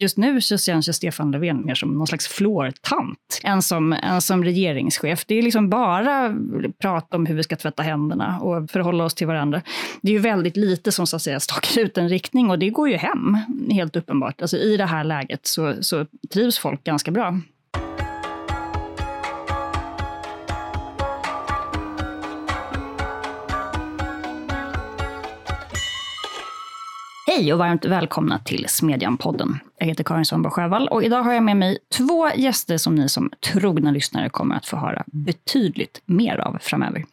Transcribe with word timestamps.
Just 0.00 0.16
nu 0.16 0.40
så 0.40 0.58
känns 0.58 0.88
ju 0.88 0.92
Stefan 0.92 1.30
Löfven 1.30 1.66
mer 1.66 1.74
som 1.74 1.92
någon 1.92 2.06
slags 2.06 2.28
flårtant 2.28 3.40
än 3.44 3.62
som, 3.62 3.92
än 3.92 4.20
som 4.20 4.44
regeringschef. 4.44 5.24
Det 5.26 5.34
är 5.34 5.42
liksom 5.42 5.68
bara 5.70 6.34
prat 6.80 7.14
om 7.14 7.26
hur 7.26 7.34
vi 7.34 7.42
ska 7.42 7.56
tvätta 7.56 7.82
händerna 7.82 8.40
och 8.40 8.70
förhålla 8.70 9.04
oss 9.04 9.14
till 9.14 9.26
varandra. 9.26 9.62
Det 10.02 10.08
är 10.08 10.12
ju 10.12 10.18
väldigt 10.18 10.56
lite 10.56 10.92
som 10.92 11.06
så 11.06 11.16
att 11.16 11.22
säga 11.22 11.40
stakar 11.40 11.80
ut 11.80 11.98
en 11.98 12.08
riktning 12.08 12.50
och 12.50 12.58
det 12.58 12.70
går 12.70 12.88
ju 12.88 12.96
hem, 12.96 13.36
helt 13.70 13.96
uppenbart. 13.96 14.42
Alltså 14.42 14.56
I 14.56 14.76
det 14.76 14.86
här 14.86 15.04
läget 15.04 15.46
så, 15.46 15.74
så 15.80 16.06
trivs 16.32 16.58
folk 16.58 16.84
ganska 16.84 17.10
bra. 17.10 17.40
Hej 27.30 27.52
och 27.52 27.58
varmt 27.58 27.84
välkomna 27.84 28.38
till 28.38 28.64
Smedjan-podden. 28.68 29.58
Jag 29.78 29.86
heter 29.86 30.04
Karin 30.04 30.24
Svanborg 30.24 30.52
Sjövall 30.52 30.88
och 30.88 31.04
idag 31.04 31.22
har 31.22 31.32
jag 31.32 31.42
med 31.42 31.56
mig 31.56 31.78
två 31.96 32.30
gäster 32.34 32.76
som 32.76 32.94
ni 32.94 33.08
som 33.08 33.30
trogna 33.52 33.90
lyssnare 33.90 34.28
kommer 34.28 34.54
att 34.54 34.66
få 34.66 34.76
höra 34.76 35.04
betydligt 35.06 36.02
mer 36.04 36.38
av 36.38 36.58
framöver. 36.60 37.04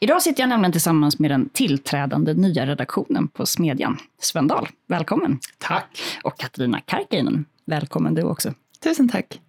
Idag 0.00 0.22
sitter 0.22 0.42
jag 0.42 0.48
nämligen 0.48 0.72
tillsammans 0.72 1.18
med 1.18 1.30
den 1.30 1.48
tillträdande 1.48 2.34
nya 2.34 2.66
redaktionen 2.66 3.28
på 3.28 3.46
Smedjan. 3.46 3.98
Sven 4.20 4.48
Dahl, 4.48 4.68
välkommen. 4.88 5.38
Tack. 5.58 6.02
Och 6.22 6.38
Katarina 6.38 6.80
Karkiainen, 6.80 7.44
välkommen 7.66 8.14
du 8.14 8.22
också. 8.22 8.52
Tusen 8.84 9.08
tack. 9.08 9.40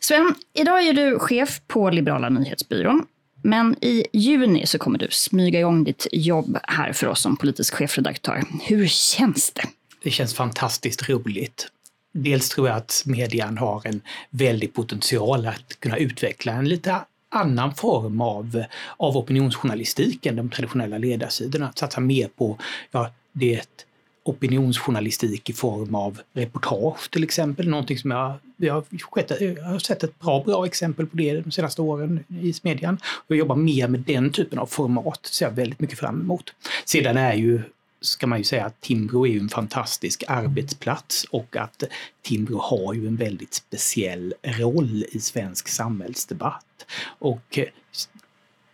Sven, 0.00 0.34
idag 0.54 0.86
är 0.86 0.92
du 0.92 1.18
chef 1.18 1.60
på 1.66 1.90
Liberala 1.90 2.28
nyhetsbyrån 2.28 3.06
men 3.46 3.76
i 3.80 4.06
juni 4.12 4.66
så 4.66 4.78
kommer 4.78 4.98
du 4.98 5.08
smyga 5.10 5.58
igång 5.58 5.84
ditt 5.84 6.06
jobb 6.12 6.58
här 6.62 6.92
för 6.92 7.06
oss 7.06 7.20
som 7.20 7.36
politisk 7.36 7.74
chefredaktör. 7.74 8.42
Hur 8.62 8.86
känns 8.86 9.50
det? 9.50 9.64
Det 10.02 10.10
känns 10.10 10.34
fantastiskt 10.34 11.08
roligt. 11.08 11.68
Dels 12.12 12.48
tror 12.48 12.68
jag 12.68 12.76
att 12.76 13.02
median 13.06 13.58
har 13.58 13.82
en 13.84 14.00
väldig 14.30 14.74
potential 14.74 15.46
att 15.46 15.80
kunna 15.80 15.96
utveckla 15.96 16.52
en 16.52 16.68
lite 16.68 17.00
annan 17.28 17.74
form 17.74 18.20
av, 18.20 18.64
av 18.96 19.16
opinionsjournalistik 19.16 20.26
än 20.26 20.36
de 20.36 20.50
traditionella 20.50 20.98
ledarsidorna. 20.98 21.68
Att 21.68 21.78
satsa 21.78 22.00
mer 22.00 22.28
på 22.28 22.58
ja, 22.90 23.10
det 23.32 23.84
opinionsjournalistik 24.24 25.50
i 25.50 25.52
form 25.52 25.94
av 25.94 26.20
reportage 26.32 27.10
till 27.10 27.24
exempel. 27.24 27.68
Någonting 27.68 27.98
som 27.98 28.10
jag, 28.10 28.34
jag, 28.56 28.74
har 28.74 29.78
sett 29.78 30.02
ett 30.02 30.20
bra, 30.20 30.42
bra 30.46 30.66
exempel 30.66 31.06
på 31.06 31.16
det 31.16 31.40
de 31.40 31.50
senaste 31.50 31.82
åren 31.82 32.24
i 32.40 32.52
smedjan. 32.52 32.98
Jag 33.26 33.38
jobbar 33.38 33.56
mer 33.56 33.88
med 33.88 34.00
den 34.00 34.32
typen 34.32 34.58
av 34.58 34.66
format, 34.66 35.26
ser 35.26 35.46
jag 35.46 35.52
väldigt 35.52 35.80
mycket 35.80 35.98
fram 35.98 36.20
emot. 36.20 36.54
Sedan 36.84 37.16
är 37.16 37.34
ju 37.34 37.62
ska 38.00 38.26
man 38.26 38.38
ju 38.38 38.44
säga 38.44 38.66
att 38.66 38.80
Timbro 38.80 39.26
är 39.26 39.30
ju 39.30 39.38
en 39.38 39.48
fantastisk 39.48 40.24
arbetsplats 40.28 41.24
och 41.24 41.56
att 41.56 41.82
Timbro 42.22 42.58
har 42.58 42.94
ju 42.94 43.06
en 43.06 43.16
väldigt 43.16 43.54
speciell 43.54 44.34
roll 44.42 45.04
i 45.12 45.20
svensk 45.20 45.68
samhällsdebatt. 45.68 46.86
Och 47.18 47.58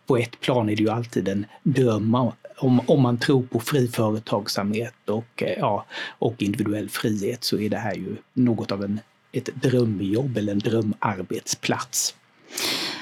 på 0.07 0.17
ett 0.17 0.39
plan 0.39 0.69
är 0.69 0.75
det 0.75 0.83
ju 0.83 0.89
alltid 0.89 1.27
en 1.27 1.45
dröm 1.63 2.15
om, 2.63 2.81
om 2.87 3.01
man 3.01 3.17
tror 3.17 3.43
på 3.43 3.59
fri 3.59 3.87
företagsamhet 3.87 5.09
och, 5.09 5.43
eh, 5.43 5.59
ja, 5.59 5.85
och 6.19 6.41
individuell 6.41 6.89
frihet 6.89 7.43
så 7.43 7.59
är 7.59 7.69
det 7.69 7.77
här 7.77 7.93
ju 7.93 8.15
något 8.33 8.71
av 8.71 8.83
en, 8.83 8.99
ett 9.31 9.49
drömjobb 9.55 10.37
eller 10.37 10.51
en 10.51 10.59
drömarbetsplats. 10.59 12.15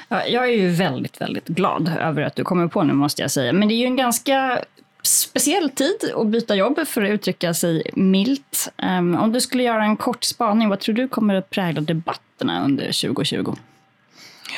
Jag 0.08 0.44
är 0.44 0.56
ju 0.56 0.68
väldigt, 0.68 1.20
väldigt 1.20 1.46
glad 1.46 1.88
över 2.00 2.22
att 2.22 2.36
du 2.36 2.44
kommer 2.44 2.68
på 2.68 2.82
nu 2.82 2.92
måste 2.92 3.22
jag 3.22 3.30
säga. 3.30 3.52
Men 3.52 3.68
det 3.68 3.74
är 3.74 3.76
ju 3.76 3.86
en 3.86 3.96
ganska 3.96 4.64
speciell 5.02 5.70
tid 5.70 6.12
att 6.16 6.26
byta 6.26 6.54
jobb 6.54 6.86
för 6.86 7.02
att 7.02 7.10
uttrycka 7.10 7.54
sig 7.54 7.90
milt. 7.94 8.72
Um, 8.82 9.14
om 9.14 9.32
du 9.32 9.40
skulle 9.40 9.62
göra 9.62 9.84
en 9.84 9.96
kort 9.96 10.24
spaning, 10.24 10.68
vad 10.68 10.80
tror 10.80 10.94
du 10.94 11.08
kommer 11.08 11.34
att 11.34 11.50
prägla 11.50 11.80
debatterna 11.80 12.64
under 12.64 12.84
2020? 12.84 13.54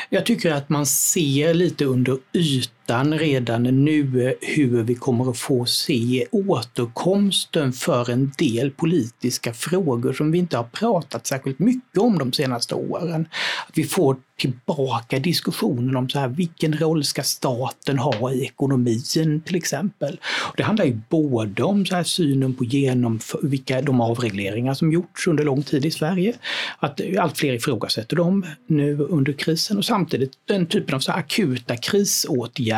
Jag 0.08 0.27
tycker 0.27 0.53
att 0.53 0.69
man 0.69 0.86
ser 0.86 1.55
lite 1.55 1.84
under 1.84 2.19
ytan 2.33 2.81
redan 2.86 3.62
nu 3.62 4.34
hur 4.40 4.83
vi 4.83 4.95
kommer 4.95 5.30
att 5.30 5.39
få 5.39 5.64
se 5.64 6.27
återkomsten 6.33 7.73
för 7.73 8.11
en 8.11 8.33
del 8.39 8.70
politiska 8.70 9.55
frågor 9.55 10.12
som 10.12 10.33
vi 10.33 10.39
inte 10.39 10.57
har 10.57 10.64
pratat 10.64 11.27
särskilt 11.27 11.58
mycket 11.58 11.98
om 11.98 12.18
de 12.18 12.33
senaste 12.33 12.74
åren. 12.74 13.29
Att 13.68 13.79
vi 13.79 13.84
får 13.84 14.17
tillbaka 14.36 15.18
diskussionen 15.18 15.96
om 15.96 16.08
så 16.08 16.18
här, 16.18 16.29
vilken 16.29 16.79
roll 16.79 17.05
ska 17.05 17.23
staten 17.23 17.98
ha 17.98 18.33
i 18.33 18.45
ekonomin 18.45 19.42
till 19.45 19.57
exempel. 19.57 20.20
Och 20.51 20.55
det 20.57 20.62
handlar 20.62 20.84
ju 20.84 21.01
både 21.08 21.62
om 21.62 21.86
så 21.86 21.95
här 21.95 22.05
synen 22.05 22.55
på 22.55 22.64
genomför, 22.64 23.40
vilka 23.42 23.83
de 23.83 24.01
avregleringar 24.01 24.74
som 24.74 24.92
gjorts 24.92 25.27
under 25.27 25.45
lång 25.45 25.62
tid 25.62 25.84
i 25.84 25.90
Sverige, 25.90 26.34
att 26.78 27.01
allt 27.18 27.39
fler 27.39 27.52
ifrågasätter 27.52 28.17
dem 28.17 28.46
nu 28.67 28.98
under 28.98 29.33
krisen 29.33 29.78
och 29.78 29.84
samtidigt 29.84 30.33
den 30.45 30.67
typen 30.67 30.95
av 30.95 30.98
så 30.98 31.12
här 31.12 31.18
akuta 31.18 31.77
krisåtgärder 31.77 32.71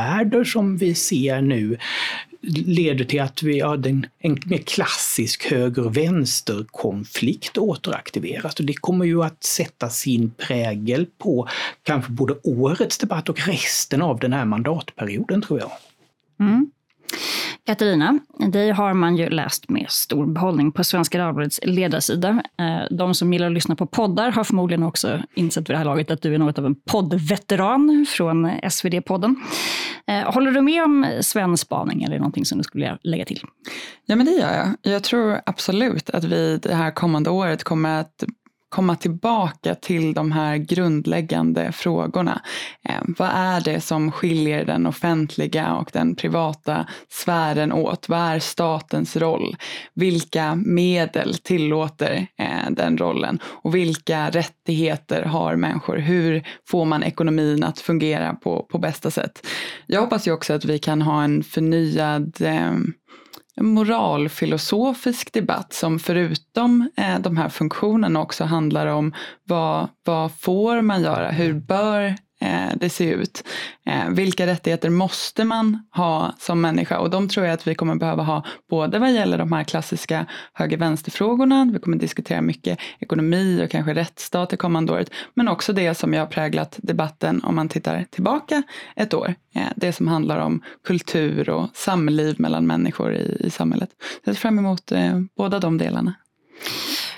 som 0.44 0.76
vi 0.76 0.94
ser 0.94 1.42
nu 1.42 1.78
leder 2.66 3.04
till 3.04 3.20
att 3.20 3.42
vi 3.42 3.60
har 3.60 3.86
en, 3.86 4.06
en 4.18 4.38
mer 4.46 4.58
klassisk 4.58 5.50
höger-vänster-konflikt 5.50 7.58
återaktiveras. 7.58 8.54
Och 8.54 8.64
det 8.64 8.74
kommer 8.74 9.04
ju 9.04 9.22
att 9.22 9.44
sätta 9.44 9.90
sin 9.90 10.30
prägel 10.30 11.06
på 11.18 11.48
kanske 11.82 12.12
både 12.12 12.34
årets 12.42 12.98
debatt 12.98 13.28
och 13.28 13.46
resten 13.46 14.02
av 14.02 14.18
den 14.18 14.32
här 14.32 14.44
mandatperioden 14.44 15.42
tror 15.42 15.60
jag. 15.60 15.70
Mm. 16.40 16.70
Katarina, 17.66 18.18
dig 18.38 18.70
har 18.70 18.94
man 18.94 19.16
ju 19.16 19.28
läst 19.28 19.68
med 19.68 19.90
stor 19.90 20.26
behållning 20.26 20.72
på 20.72 20.84
Svenska 20.84 21.18
Dagbladets 21.18 21.60
ledarsida. 21.62 22.42
Eh, 22.58 22.96
de 22.96 23.14
som 23.14 23.32
gillar 23.32 23.46
att 23.46 23.52
lyssna 23.52 23.76
på 23.76 23.86
poddar 23.86 24.30
har 24.30 24.44
förmodligen 24.44 24.82
också 24.82 25.22
insett 25.34 25.70
vid 25.70 25.74
det 25.74 25.78
här 25.78 25.84
laget 25.84 26.10
att 26.10 26.22
du 26.22 26.34
är 26.34 26.38
något 26.38 26.58
av 26.58 26.66
en 26.66 26.74
poddveteran 26.74 28.06
från 28.08 28.46
SvD-podden. 28.50 29.36
Eh, 30.06 30.32
håller 30.32 30.50
du 30.50 30.60
med 30.60 30.84
om 30.84 31.06
Svens 31.20 31.60
spaning 31.60 32.02
eller 32.02 32.14
är 32.14 32.18
det 32.18 32.22
någonting 32.22 32.44
som 32.44 32.58
du 32.58 32.64
skulle 32.64 32.98
lägga 33.02 33.24
till? 33.24 33.40
Ja, 34.06 34.16
men 34.16 34.26
det 34.26 34.32
gör 34.32 34.56
jag. 34.56 34.92
Jag 34.92 35.02
tror 35.02 35.40
absolut 35.46 36.10
att 36.10 36.24
vi 36.24 36.58
det 36.62 36.74
här 36.74 36.90
kommande 36.90 37.30
året 37.30 37.64
kommer 37.64 38.00
att 38.00 38.24
komma 38.74 38.96
tillbaka 38.96 39.74
till 39.74 40.14
de 40.14 40.32
här 40.32 40.56
grundläggande 40.56 41.72
frågorna. 41.72 42.42
Eh, 42.88 43.02
vad 43.18 43.28
är 43.28 43.60
det 43.60 43.80
som 43.80 44.12
skiljer 44.12 44.64
den 44.64 44.86
offentliga 44.86 45.74
och 45.74 45.90
den 45.92 46.16
privata 46.16 46.86
sfären 47.10 47.72
åt? 47.72 48.08
Vad 48.08 48.18
är 48.18 48.38
statens 48.38 49.16
roll? 49.16 49.56
Vilka 49.94 50.54
medel 50.54 51.34
tillåter 51.34 52.26
eh, 52.38 52.70
den 52.70 52.98
rollen? 52.98 53.38
Och 53.44 53.74
vilka 53.74 54.30
rättigheter 54.30 55.22
har 55.22 55.56
människor? 55.56 55.96
Hur 55.96 56.46
får 56.68 56.84
man 56.84 57.02
ekonomin 57.02 57.64
att 57.64 57.78
fungera 57.78 58.34
på, 58.34 58.66
på 58.70 58.78
bästa 58.78 59.10
sätt? 59.10 59.46
Jag 59.86 60.00
hoppas 60.00 60.26
ju 60.26 60.32
också 60.32 60.52
att 60.52 60.64
vi 60.64 60.78
kan 60.78 61.02
ha 61.02 61.24
en 61.24 61.42
förnyad 61.42 62.40
eh, 62.40 62.72
moralfilosofisk 63.60 65.32
debatt 65.32 65.72
som 65.72 65.98
förutom 65.98 66.90
eh, 66.96 67.18
de 67.18 67.36
här 67.36 67.48
funktionerna 67.48 68.20
också 68.20 68.44
handlar 68.44 68.86
om 68.86 69.14
vad, 69.44 69.88
vad 70.04 70.32
får 70.38 70.82
man 70.82 71.02
göra? 71.02 71.30
Hur 71.30 71.54
bör 71.54 72.16
Eh, 72.40 72.76
det 72.76 72.90
ser 72.90 73.14
ut. 73.14 73.44
Eh, 73.86 74.08
vilka 74.10 74.46
rättigheter 74.46 74.90
måste 74.90 75.44
man 75.44 75.78
ha 75.90 76.34
som 76.38 76.60
människa? 76.60 76.98
Och 76.98 77.10
de 77.10 77.28
tror 77.28 77.46
jag 77.46 77.54
att 77.54 77.66
vi 77.66 77.74
kommer 77.74 77.94
behöva 77.94 78.22
ha 78.22 78.44
både 78.70 78.98
vad 78.98 79.12
gäller 79.12 79.38
de 79.38 79.52
här 79.52 79.64
klassiska 79.64 80.26
höger-vänster-frågorna, 80.52 81.70
vi 81.72 81.78
kommer 81.78 81.96
diskutera 81.96 82.42
mycket 82.42 82.78
ekonomi 82.98 83.64
och 83.64 83.70
kanske 83.70 83.94
rättsstat 83.94 84.50
det 84.50 84.56
kommande 84.56 84.92
året, 84.92 85.10
men 85.34 85.48
också 85.48 85.72
det 85.72 85.94
som 85.94 86.14
jag 86.14 86.20
har 86.20 86.26
präglat 86.26 86.78
debatten 86.82 87.44
om 87.44 87.54
man 87.54 87.68
tittar 87.68 88.04
tillbaka 88.10 88.62
ett 88.96 89.14
år. 89.14 89.34
Eh, 89.54 89.62
det 89.76 89.92
som 89.92 90.08
handlar 90.08 90.38
om 90.38 90.62
kultur 90.86 91.48
och 91.48 91.68
samliv 91.74 92.40
mellan 92.40 92.66
människor 92.66 93.14
i, 93.14 93.36
i 93.40 93.50
samhället. 93.50 93.90
Jag 94.24 94.34
ser 94.34 94.40
fram 94.40 94.58
emot 94.58 94.92
båda 95.36 95.58
de 95.58 95.78
delarna. 95.78 96.14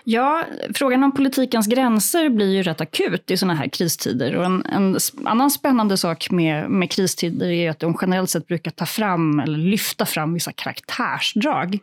Ja, 0.08 0.44
frågan 0.74 1.04
om 1.04 1.12
politikens 1.12 1.66
gränser 1.66 2.28
blir 2.28 2.54
ju 2.54 2.62
rätt 2.62 2.80
akut 2.80 3.30
i 3.30 3.36
sådana 3.36 3.54
här 3.54 3.68
kristider. 3.68 4.36
Och 4.36 4.44
en, 4.44 4.66
en, 4.66 4.98
annan 5.24 5.50
spännande 5.50 5.96
sak 5.96 6.30
med, 6.30 6.70
med 6.70 6.90
kristider 6.90 7.48
är 7.48 7.70
att 7.70 7.78
de 7.78 7.98
generellt 8.00 8.30
sett 8.30 8.46
brukar 8.46 8.70
ta 8.70 8.86
fram 8.86 9.40
eller 9.40 9.58
lyfta 9.58 10.06
fram 10.06 10.34
vissa 10.34 10.52
karaktärsdrag. 10.52 11.78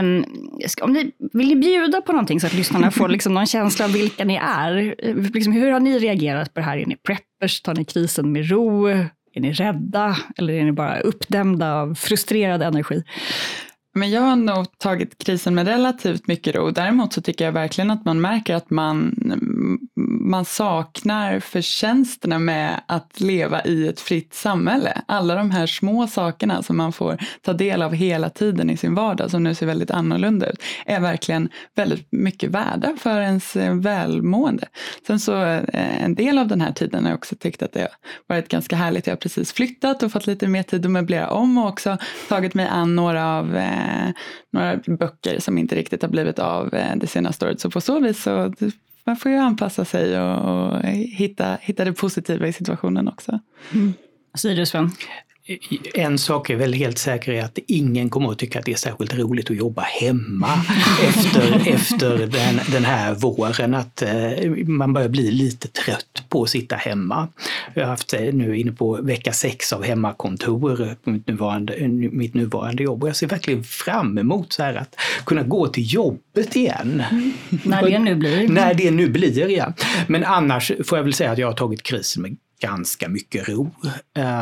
Um, 0.00 0.24
om 0.82 0.92
ni, 0.92 1.12
vill 1.32 1.48
ni 1.48 1.56
bjuda 1.56 2.00
på 2.00 2.12
någonting 2.12 2.40
så 2.40 2.46
att 2.46 2.54
lyssnarna 2.54 2.90
får 2.90 3.08
liksom 3.08 3.34
någon 3.34 3.46
känsla 3.46 3.84
av 3.84 3.92
vilka 3.92 4.24
ni 4.24 4.36
är? 4.36 4.94
Liksom, 5.34 5.52
hur 5.52 5.70
har 5.70 5.80
ni 5.80 5.98
reagerat 5.98 6.54
på 6.54 6.60
det 6.60 6.66
här? 6.66 6.78
Är 6.78 6.86
ni 6.86 6.96
preppers? 6.96 7.60
Tar 7.60 7.74
ni 7.74 7.84
krisen 7.84 8.32
med 8.32 8.50
ro? 8.50 8.86
Är 8.86 9.40
ni 9.40 9.52
rädda? 9.52 10.16
Eller 10.38 10.54
är 10.54 10.64
ni 10.64 10.72
bara 10.72 11.00
uppdämda 11.00 11.74
av 11.74 11.94
frustrerad 11.94 12.62
energi? 12.62 13.02
Men 13.96 14.10
jag 14.10 14.20
har 14.20 14.36
nog 14.36 14.78
tagit 14.78 15.18
krisen 15.18 15.54
med 15.54 15.66
relativt 15.66 16.26
mycket 16.26 16.54
ro. 16.54 16.70
Däremot 16.70 17.12
så 17.12 17.20
tycker 17.20 17.44
jag 17.44 17.52
verkligen 17.52 17.90
att 17.90 18.04
man 18.04 18.20
märker 18.20 18.54
att 18.54 18.70
man, 18.70 19.14
man 20.20 20.44
saknar 20.44 21.40
förtjänsterna 21.40 22.38
med 22.38 22.80
att 22.86 23.20
leva 23.20 23.64
i 23.64 23.88
ett 23.88 24.00
fritt 24.00 24.34
samhälle. 24.34 25.02
Alla 25.06 25.34
de 25.34 25.50
här 25.50 25.66
små 25.66 26.06
sakerna 26.06 26.62
som 26.62 26.76
man 26.76 26.92
får 26.92 27.18
ta 27.42 27.52
del 27.52 27.82
av 27.82 27.92
hela 27.92 28.30
tiden 28.30 28.70
i 28.70 28.76
sin 28.76 28.94
vardag 28.94 29.30
som 29.30 29.42
nu 29.42 29.54
ser 29.54 29.66
väldigt 29.66 29.90
annorlunda 29.90 30.50
ut 30.50 30.62
är 30.86 31.00
verkligen 31.00 31.48
väldigt 31.74 32.08
mycket 32.10 32.50
värda 32.50 32.96
för 32.98 33.20
ens 33.20 33.56
eh, 33.56 33.74
välmående. 33.74 34.68
Sen 35.06 35.20
så 35.20 35.42
eh, 35.42 36.04
en 36.04 36.14
del 36.14 36.38
av 36.38 36.48
den 36.48 36.60
här 36.60 36.72
tiden 36.72 37.04
har 37.04 37.10
jag 37.10 37.18
också 37.18 37.36
tyckt 37.36 37.62
att 37.62 37.72
det 37.72 37.80
har 37.80 37.90
varit 38.26 38.48
ganska 38.48 38.76
härligt. 38.76 39.06
Jag 39.06 39.12
har 39.12 39.18
precis 39.18 39.52
flyttat 39.52 40.02
och 40.02 40.12
fått 40.12 40.26
lite 40.26 40.48
mer 40.48 40.62
tid 40.62 40.86
att 40.86 40.92
möblera 40.92 41.30
om 41.30 41.58
och 41.58 41.68
också 41.68 41.98
tagit 42.28 42.54
mig 42.54 42.66
an 42.66 42.96
några 42.96 43.38
av 43.38 43.56
eh, 43.56 43.85
Eh, 43.86 44.12
några 44.50 44.76
böcker 44.76 45.40
som 45.40 45.58
inte 45.58 45.74
riktigt 45.74 46.02
har 46.02 46.08
blivit 46.08 46.38
av 46.38 46.74
eh, 46.74 46.96
det 46.96 47.06
senaste 47.06 47.46
året. 47.46 47.60
Så 47.60 47.70
på 47.70 47.80
så 47.80 48.00
vis 48.00 48.22
så 48.22 48.52
man 49.04 49.16
får 49.16 49.32
ju 49.32 49.38
anpassa 49.38 49.84
sig 49.84 50.20
och, 50.20 50.38
och 50.38 50.82
hitta, 50.92 51.58
hitta 51.60 51.84
det 51.84 51.92
positiva 51.92 52.46
i 52.46 52.52
situationen 52.52 53.08
också. 53.08 53.40
Mm. 53.74 53.94
Vad 54.32 54.40
säger 54.40 54.56
du 54.56 54.66
Sven? 54.66 54.90
En 55.94 56.18
sak 56.18 56.50
är 56.50 56.56
väl 56.56 56.72
helt 56.72 56.98
säker 56.98 57.32
är 57.32 57.44
att 57.44 57.58
ingen 57.66 58.10
kommer 58.10 58.32
att 58.32 58.38
tycka 58.38 58.58
att 58.58 58.64
det 58.64 58.72
är 58.72 58.76
särskilt 58.76 59.14
roligt 59.14 59.50
att 59.50 59.56
jobba 59.56 59.82
hemma 59.82 60.48
efter, 61.08 61.68
efter 61.74 62.18
den, 62.18 62.60
den 62.72 62.84
här 62.84 63.14
våren. 63.14 63.74
Att 63.74 64.02
eh, 64.02 64.50
man 64.66 64.92
börjar 64.92 65.08
bli 65.08 65.30
lite 65.30 65.68
trött 65.68 66.24
på 66.28 66.42
att 66.42 66.50
sitta 66.50 66.76
hemma. 66.76 67.28
Jag 67.74 67.82
har 67.82 67.90
haft 67.90 68.14
eh, 68.14 68.20
nu 68.20 68.58
inne 68.58 68.72
på 68.72 69.02
vecka 69.02 69.32
sex 69.32 69.72
av 69.72 69.84
hemmakontor 69.84 70.96
på 71.04 71.10
mitt 71.10 71.26
nuvarande, 71.26 71.88
mitt 71.88 72.34
nuvarande 72.34 72.82
jobb 72.82 73.02
och 73.02 73.08
jag 73.08 73.16
ser 73.16 73.26
verkligen 73.26 73.64
fram 73.64 74.18
emot 74.18 74.52
så 74.52 74.62
här 74.62 74.74
att 74.74 74.96
kunna 75.24 75.42
gå 75.42 75.66
till 75.66 75.94
jobbet 75.94 76.56
igen. 76.56 77.02
Mm. 77.10 77.32
När 77.64 77.82
det 77.82 77.98
nu 77.98 78.14
blir. 78.14 78.48
När 78.48 78.74
det 78.74 78.90
nu 78.90 79.08
blir, 79.08 79.48
ja. 79.48 79.72
Men 80.06 80.24
annars 80.24 80.72
får 80.84 80.98
jag 80.98 81.02
väl 81.04 81.14
säga 81.14 81.32
att 81.32 81.38
jag 81.38 81.46
har 81.46 81.54
tagit 81.54 81.82
krisen 81.82 82.22
med 82.22 82.36
ganska 82.60 83.08
mycket 83.08 83.48
ro. 83.48 83.70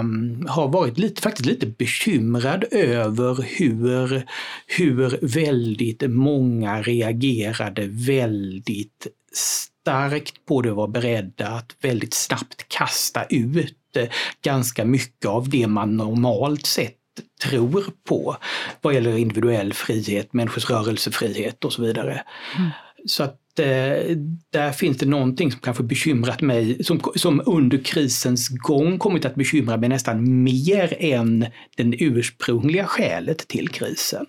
Um, 0.01 0.47
har 0.49 0.69
varit 0.69 0.99
lite, 0.99 1.23
faktiskt 1.23 1.47
lite 1.47 1.67
bekymrad 1.67 2.65
över 2.71 3.43
hur, 3.43 4.27
hur 4.67 5.19
väldigt 5.23 6.11
många 6.11 6.83
reagerade 6.83 7.87
väldigt 7.87 9.07
starkt 9.33 10.47
på 10.47 10.63
det 10.63 10.71
och 10.71 10.77
var 10.77 10.89
beredda 10.89 11.49
att 11.49 11.77
väldigt 11.81 12.15
snabbt 12.15 12.69
kasta 12.69 13.25
ut 13.25 13.97
eh, 13.97 14.09
ganska 14.43 14.85
mycket 14.85 15.27
av 15.27 15.49
det 15.49 15.67
man 15.67 15.97
normalt 15.97 16.67
sett 16.67 16.99
tror 17.43 17.85
på 18.09 18.37
vad 18.81 18.95
gäller 18.95 19.17
individuell 19.17 19.73
frihet, 19.73 20.33
människors 20.33 20.71
rörelsefrihet 20.71 21.65
och 21.65 21.73
så 21.73 21.83
vidare. 21.83 22.23
Mm. 22.57 22.71
Så 23.07 23.23
att 23.23 23.59
eh, 23.59 24.17
där 24.51 24.73
finns 24.73 24.99
det 24.99 25.07
någonting 25.07 25.51
som 25.53 25.61
kanske 25.61 25.83
bekymrat 25.83 26.41
mig, 26.41 26.85
som, 26.85 27.01
som 27.17 27.43
under 27.47 27.79
krisens 27.79 28.49
gång 28.49 28.99
kommit 28.99 29.25
att 29.25 29.35
bekymra 29.35 29.77
mig 29.77 29.89
nästan 29.89 30.43
mer 30.43 30.97
än 30.99 31.47
det 31.77 32.03
ursprungliga 32.03 32.87
skälet 32.87 33.49
till 33.49 33.69
krisen. 33.69 34.27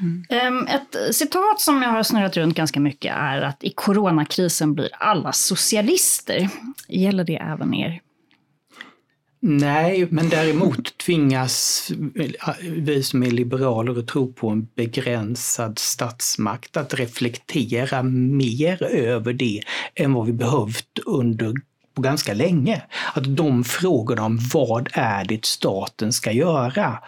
Mm. 0.00 0.24
Ehm, 0.28 0.66
ett 0.66 1.14
citat 1.14 1.60
som 1.60 1.82
jag 1.82 1.90
har 1.90 2.02
snurrat 2.02 2.36
runt 2.36 2.56
ganska 2.56 2.80
mycket 2.80 3.14
är 3.16 3.42
att 3.42 3.64
i 3.64 3.70
coronakrisen 3.70 4.74
blir 4.74 4.88
alla 4.92 5.32
socialister. 5.32 6.48
Gäller 6.88 7.24
det 7.24 7.36
även 7.36 7.74
er? 7.74 8.00
Nej, 9.42 10.06
men 10.10 10.28
däremot 10.28 10.98
tvingas 10.98 11.86
vi 12.60 13.02
som 13.02 13.22
är 13.22 13.30
liberaler 13.30 13.98
och 13.98 14.08
tror 14.08 14.32
på 14.32 14.48
en 14.48 14.68
begränsad 14.74 15.78
statsmakt 15.78 16.76
att 16.76 16.94
reflektera 16.94 18.02
mer 18.02 18.82
över 18.82 19.32
det 19.32 19.62
än 19.94 20.12
vad 20.12 20.26
vi 20.26 20.32
behövt 20.32 20.98
under 21.06 21.54
på 21.94 22.02
ganska 22.02 22.34
länge. 22.34 22.82
Att 23.14 23.36
de 23.36 23.64
frågorna 23.64 24.24
om 24.24 24.38
vad 24.52 24.88
är 24.92 25.24
det 25.24 25.44
staten 25.44 26.12
ska 26.12 26.32
göra 26.32 26.98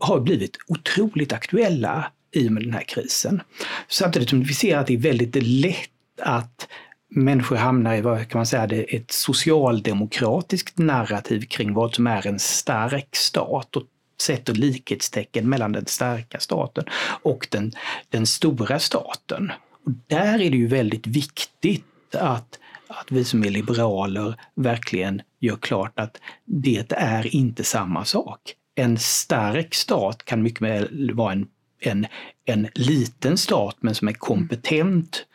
har 0.00 0.20
blivit 0.20 0.56
otroligt 0.68 1.32
aktuella 1.32 2.12
i 2.34 2.48
och 2.48 2.52
med 2.52 2.62
den 2.62 2.72
här 2.72 2.84
krisen. 2.88 3.42
Samtidigt 3.88 4.30
som 4.30 4.42
vi 4.42 4.54
ser 4.54 4.76
att 4.76 4.86
det 4.86 4.94
är 4.94 4.98
väldigt 4.98 5.36
lätt 5.42 5.88
att 6.22 6.68
människor 7.14 7.56
hamnar 7.56 7.94
i 7.94 8.00
vad 8.00 8.28
kan 8.28 8.38
man 8.38 8.46
säga, 8.46 8.84
ett 8.84 9.10
socialdemokratiskt 9.10 10.78
narrativ 10.78 11.46
kring 11.46 11.74
vad 11.74 11.94
som 11.94 12.06
är 12.06 12.26
en 12.26 12.38
stark 12.38 13.16
stat 13.16 13.76
och 13.76 13.82
sätter 14.22 14.54
likhetstecken 14.54 15.48
mellan 15.48 15.72
den 15.72 15.86
starka 15.86 16.40
staten 16.40 16.84
och 17.22 17.48
den, 17.50 17.72
den 18.08 18.26
stora 18.26 18.78
staten. 18.78 19.52
Och 19.84 19.92
där 20.06 20.34
är 20.34 20.50
det 20.50 20.56
ju 20.56 20.66
väldigt 20.66 21.06
viktigt 21.06 22.14
att, 22.14 22.58
att 22.86 23.10
vi 23.10 23.24
som 23.24 23.44
är 23.44 23.50
liberaler 23.50 24.34
verkligen 24.54 25.22
gör 25.40 25.56
klart 25.56 25.98
att 25.98 26.20
det 26.44 26.92
är 26.92 27.34
inte 27.36 27.64
samma 27.64 28.04
sak. 28.04 28.40
En 28.74 28.98
stark 28.98 29.74
stat 29.74 30.24
kan 30.24 30.42
mycket 30.42 30.62
väl 30.62 31.14
vara 31.14 31.32
en, 31.32 31.46
en, 31.80 32.06
en 32.44 32.68
liten 32.74 33.38
stat 33.38 33.76
men 33.80 33.94
som 33.94 34.08
är 34.08 34.12
kompetent 34.12 35.26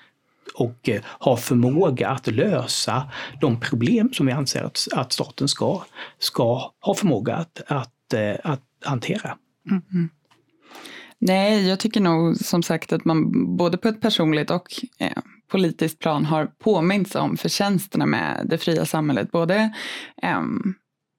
och 0.53 0.89
eh, 0.89 1.01
har 1.05 1.37
förmåga 1.37 2.09
att 2.09 2.27
lösa 2.27 3.11
de 3.41 3.59
problem 3.59 4.09
som 4.13 4.25
vi 4.25 4.31
anser 4.31 4.63
att, 4.63 4.87
att 4.91 5.13
staten 5.13 5.47
ska, 5.47 5.81
ska 6.19 6.71
ha 6.79 6.95
förmåga 6.95 7.35
att, 7.35 7.61
att, 7.67 8.13
eh, 8.13 8.35
att 8.43 8.63
hantera. 8.85 9.37
Mm. 9.69 9.81
mm. 9.91 10.09
Nej, 11.19 11.67
jag 11.67 11.79
tycker 11.79 12.01
nog 12.01 12.37
som 12.37 12.63
sagt 12.63 12.93
att 12.93 13.05
man 13.05 13.31
både 13.57 13.77
på 13.77 13.87
ett 13.87 14.01
personligt 14.01 14.51
och 14.51 14.67
eh, 14.99 15.17
politiskt 15.47 15.99
plan 15.99 16.25
har 16.25 16.45
påminns 16.45 17.15
om 17.15 17.37
förtjänsterna 17.37 18.05
med 18.05 18.45
det 18.49 18.57
fria 18.57 18.85
samhället. 18.85 19.31
Både 19.31 19.73
eh, 20.21 20.41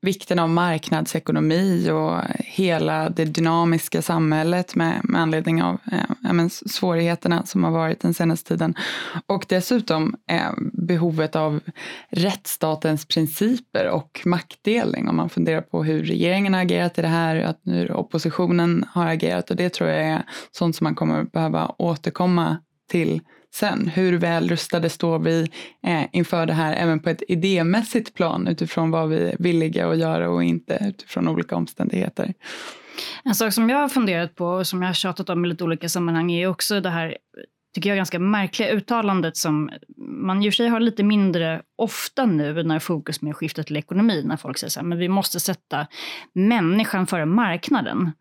vikten 0.01 0.39
av 0.39 0.51
marknadsekonomi 0.51 1.91
och 1.91 2.21
hela 2.39 3.09
det 3.09 3.25
dynamiska 3.25 4.03
samhället 4.03 4.75
med, 4.75 5.01
med 5.05 5.21
anledning 5.21 5.63
av 5.63 5.79
eh, 5.93 6.49
svårigheterna 6.49 7.47
som 7.47 7.65
har 7.65 7.71
varit 7.71 8.01
den 8.01 8.15
senaste 8.15 8.49
tiden. 8.49 8.75
Och 9.27 9.45
dessutom 9.49 10.17
eh, 10.31 10.53
behovet 10.73 11.37
av 11.37 11.61
rättsstatens 12.11 13.07
principer 13.07 13.89
och 13.89 14.21
maktdelning 14.25 15.09
om 15.09 15.17
man 15.17 15.29
funderar 15.29 15.61
på 15.61 15.85
hur 15.85 16.05
regeringen 16.05 16.55
har 16.55 16.61
agerat 16.61 16.99
i 16.99 17.03
det 17.03 17.09
här, 17.09 17.37
att 17.37 17.61
hur 17.65 17.93
oppositionen 17.93 18.85
har 18.91 19.07
agerat 19.07 19.51
och 19.51 19.57
det 19.57 19.71
tror 19.71 19.91
jag 19.91 20.01
är 20.01 20.23
sånt 20.53 20.77
som 20.77 20.85
man 20.85 20.95
kommer 20.95 21.25
behöva 21.25 21.75
återkomma 21.79 22.57
till 22.91 23.21
sen. 23.55 23.89
Hur 23.89 24.19
väl 24.19 24.49
rustade 24.49 24.91
står 24.91 25.19
vi 25.19 25.49
eh, 25.87 26.03
inför 26.13 26.47
det 26.47 26.53
här 26.53 26.75
även 26.75 27.01
på 27.01 27.11
ett 27.11 27.23
idémässigt 27.29 28.15
plan 28.15 28.47
utifrån 28.49 28.91
vad 28.91 29.09
vi 29.09 29.29
är 29.29 29.37
villiga 29.39 29.89
att 29.89 29.99
göra 29.99 30.31
och 30.31 30.45
inte 30.45 30.79
utifrån 30.81 31.29
olika 31.29 31.57
omständigheter. 31.57 32.35
En 33.25 33.35
sak 33.35 33.53
som 33.53 33.71
jag 33.71 33.79
har 33.79 33.89
funderat 33.89 34.35
på 34.35 34.47
och 34.47 34.67
som 34.67 34.83
jag 34.83 34.89
har 34.89 34.95
tjatat 34.95 35.31
om 35.31 35.45
i 35.45 35.49
lite 35.49 35.65
olika 35.65 35.89
sammanhang 35.89 36.33
är 36.33 36.47
också 36.47 36.81
det 36.81 36.91
här 36.91 37.17
tycker 37.79 37.91
jag, 37.91 37.97
ganska 37.97 38.19
märkliga 38.19 38.71
uttalandet 38.71 39.37
som 39.37 39.71
man 39.97 40.43
i 40.43 40.49
och 40.49 40.53
för 40.53 40.57
sig 40.57 40.69
har 40.69 40.81
lite 40.81 41.03
mindre 41.03 41.63
ofta 41.77 42.27
nu 42.27 42.63
när 42.63 42.79
fokus 42.79 43.23
med 43.23 43.37
skiftet 43.37 43.67
till 43.67 43.77
ekonomi, 43.77 44.23
när 44.25 44.37
folk 44.37 44.59
säger 44.59 44.71
så 44.71 44.81
här, 44.81 44.87
men 44.87 44.99
vi 44.99 45.09
måste 45.09 45.41
sätta 45.41 45.87
människan 46.33 47.07
före 47.07 47.27
marknaden. 47.27 48.13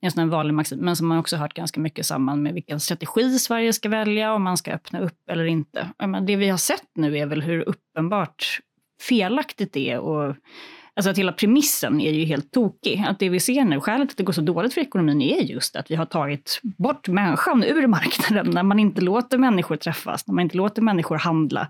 Det 0.00 0.04
är 0.04 0.06
en 0.06 0.10
sån 0.10 0.30
vanlig 0.30 0.54
maxim, 0.54 0.78
men 0.78 0.96
som 0.96 1.06
man 1.06 1.18
också 1.18 1.36
hört 1.36 1.54
ganska 1.54 1.80
mycket 1.80 1.98
i 1.98 2.04
samband 2.04 2.42
med 2.42 2.54
vilken 2.54 2.80
strategi 2.80 3.38
Sverige 3.38 3.72
ska 3.72 3.88
välja, 3.88 4.34
om 4.34 4.42
man 4.42 4.56
ska 4.56 4.72
öppna 4.72 5.00
upp 5.00 5.30
eller 5.30 5.44
inte. 5.44 5.88
Men 6.06 6.26
det 6.26 6.36
vi 6.36 6.48
har 6.48 6.58
sett 6.58 6.90
nu 6.94 7.18
är 7.18 7.26
väl 7.26 7.42
hur 7.42 7.68
uppenbart 7.68 8.58
felaktigt 9.08 9.72
det 9.72 9.90
är 9.90 9.98
och 9.98 10.36
Alltså 10.96 11.10
att 11.10 11.18
hela 11.18 11.32
premissen 11.32 12.00
är 12.00 12.12
ju 12.12 12.24
helt 12.24 12.52
tokig. 12.52 13.04
Att 13.08 13.18
det 13.18 13.28
vi 13.28 13.40
ser 13.40 13.64
nu, 13.64 13.80
skälet 13.80 14.08
till 14.08 14.14
att 14.14 14.16
det 14.16 14.22
går 14.22 14.32
så 14.32 14.40
dåligt 14.40 14.74
för 14.74 14.80
ekonomin 14.80 15.22
är 15.22 15.42
just 15.42 15.76
att 15.76 15.90
vi 15.90 15.94
har 15.94 16.06
tagit 16.06 16.60
bort 16.62 17.08
människan 17.08 17.64
ur 17.64 17.86
marknaden. 17.86 18.50
När 18.54 18.62
man 18.62 18.78
inte 18.78 19.00
låter 19.00 19.38
människor 19.38 19.76
träffas, 19.76 20.26
när 20.26 20.34
man 20.34 20.42
inte 20.42 20.56
låter 20.56 20.82
människor 20.82 21.16
handla, 21.16 21.68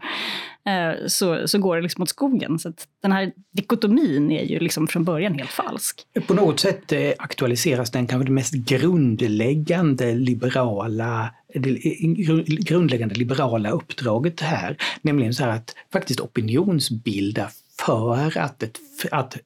eh, 0.67 1.07
så, 1.07 1.49
så 1.49 1.59
går 1.59 1.77
det 1.77 1.83
liksom 1.83 2.03
åt 2.03 2.09
skogen. 2.09 2.59
Så 2.59 2.69
att 2.69 2.87
den 3.03 3.13
här 3.13 3.33
dikotomin 3.53 4.33
är 4.33 4.45
ju 4.45 4.59
liksom 4.59 4.87
från 4.87 5.05
början 5.05 5.35
helt 5.35 5.51
falsk. 5.51 6.03
På 6.27 6.35
något 6.35 6.61
sätt 6.61 6.93
eh, 6.93 7.13
aktualiseras 7.19 7.91
den 7.91 8.07
kanske 8.07 8.27
det 8.27 8.33
mest 8.33 8.55
grundläggande 8.55 10.15
liberala 10.15 11.31
eh, 11.55 11.63
grundläggande 12.45 13.15
liberala 13.15 13.71
uppdraget 13.71 14.41
här, 14.41 14.77
nämligen 15.03 15.35
så 15.35 15.45
här 15.45 15.51
att 15.51 15.75
faktiskt 15.93 16.21
opinionsbilda 16.21 17.51
för 17.87 18.39
att, 18.39 18.63
ett, 18.63 18.79
att 19.11 19.37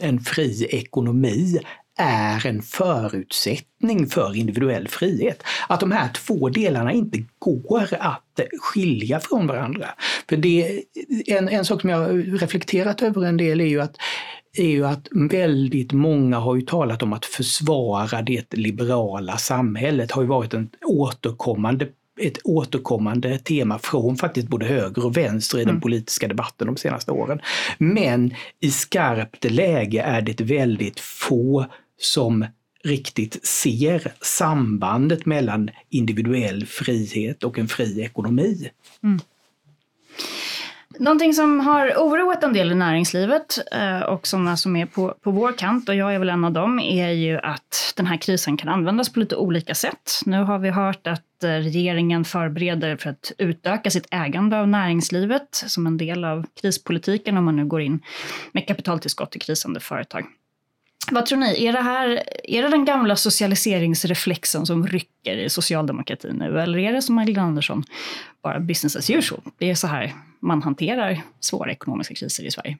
en 0.00 0.20
fri 0.20 0.66
ekonomi 0.70 1.58
är 1.98 2.46
en 2.46 2.62
förutsättning 2.62 4.06
för 4.06 4.36
individuell 4.36 4.88
frihet. 4.88 5.42
Att 5.68 5.80
de 5.80 5.92
här 5.92 6.08
två 6.08 6.48
delarna 6.48 6.92
inte 6.92 7.24
går 7.38 7.88
att 8.00 8.40
skilja 8.60 9.20
från 9.20 9.46
varandra. 9.46 9.86
För 10.28 10.36
det, 10.36 10.82
en, 11.26 11.48
en 11.48 11.64
sak 11.64 11.80
som 11.80 11.90
jag 11.90 12.32
reflekterat 12.42 13.02
över 13.02 13.24
en 13.24 13.36
del 13.36 13.60
är 13.60 13.66
ju 13.66 13.80
att 13.80 13.96
är 14.58 14.68
ju 14.68 14.86
att 14.86 15.08
väldigt 15.12 15.92
många 15.92 16.38
har 16.38 16.56
ju 16.56 16.62
talat 16.62 17.02
om 17.02 17.12
att 17.12 17.24
försvara 17.24 18.22
det 18.22 18.54
liberala 18.54 19.36
samhället 19.36 20.12
har 20.12 20.22
ju 20.22 20.28
varit 20.28 20.54
en 20.54 20.70
återkommande 20.86 21.88
ett 22.20 22.38
återkommande 22.44 23.38
tema 23.38 23.78
från 23.78 24.16
faktiskt 24.16 24.48
både 24.48 24.66
höger 24.66 25.04
och 25.04 25.16
vänster 25.16 25.58
i 25.58 25.60
den 25.60 25.70
mm. 25.70 25.80
politiska 25.80 26.28
debatten 26.28 26.66
de 26.66 26.76
senaste 26.76 27.12
åren. 27.12 27.40
Men 27.78 28.34
i 28.60 28.70
skarpt 28.70 29.44
läge 29.44 30.02
är 30.02 30.22
det 30.22 30.40
väldigt 30.40 31.00
få 31.00 31.66
som 32.00 32.46
riktigt 32.84 33.46
ser 33.46 34.12
sambandet 34.20 35.26
mellan 35.26 35.70
individuell 35.90 36.66
frihet 36.66 37.44
och 37.44 37.58
en 37.58 37.68
fri 37.68 38.00
ekonomi. 38.00 38.70
Mm. 39.02 39.20
Någonting 40.98 41.34
som 41.34 41.60
har 41.60 41.88
oroat 41.96 42.44
en 42.44 42.52
del 42.52 42.72
i 42.72 42.74
näringslivet 42.74 43.58
eh, 43.72 44.00
och 44.00 44.26
sådana 44.26 44.56
som 44.56 44.76
är 44.76 44.86
på, 44.86 45.14
på 45.20 45.30
vår 45.30 45.52
kant, 45.52 45.88
och 45.88 45.94
jag 45.94 46.14
är 46.14 46.18
väl 46.18 46.28
en 46.28 46.44
av 46.44 46.52
dem, 46.52 46.80
är 46.80 47.08
ju 47.08 47.38
att 47.38 47.94
den 47.96 48.06
här 48.06 48.16
krisen 48.16 48.56
kan 48.56 48.68
användas 48.68 49.12
på 49.12 49.20
lite 49.20 49.36
olika 49.36 49.74
sätt. 49.74 50.20
Nu 50.26 50.42
har 50.42 50.58
vi 50.58 50.70
hört 50.70 51.06
att 51.06 51.44
eh, 51.44 51.48
regeringen 51.48 52.24
förbereder 52.24 52.96
för 52.96 53.10
att 53.10 53.32
utöka 53.38 53.90
sitt 53.90 54.06
ägande 54.10 54.60
av 54.60 54.68
näringslivet 54.68 55.48
som 55.52 55.86
en 55.86 55.96
del 55.96 56.24
av 56.24 56.46
krispolitiken 56.60 57.36
om 57.36 57.44
man 57.44 57.56
nu 57.56 57.66
går 57.66 57.80
in 57.80 58.00
med 58.52 58.66
kapitaltillskott 58.66 59.30
till 59.30 59.40
krisande 59.40 59.80
företag. 59.80 60.24
Vad 61.10 61.26
tror 61.26 61.38
ni, 61.38 61.64
är 61.66 61.72
det, 61.72 61.80
här, 61.80 62.22
är 62.44 62.62
det 62.62 62.68
den 62.68 62.84
gamla 62.84 63.16
socialiseringsreflexen 63.16 64.66
som 64.66 64.86
rycker 64.86 65.36
i 65.36 65.48
socialdemokratin 65.48 66.36
nu? 66.36 66.60
Eller 66.60 66.78
är 66.78 66.92
det 66.92 67.02
som 67.02 67.14
Magdalena 67.14 67.46
Andersson, 67.46 67.84
bara 68.42 68.60
business 68.60 68.96
as 68.96 69.10
usual? 69.10 69.40
Det 69.58 69.70
är 69.70 69.74
så 69.74 69.86
här 69.86 70.14
man 70.40 70.62
hanterar 70.62 71.22
svåra 71.40 71.72
ekonomiska 71.72 72.14
kriser 72.14 72.44
i 72.44 72.50
Sverige. 72.50 72.78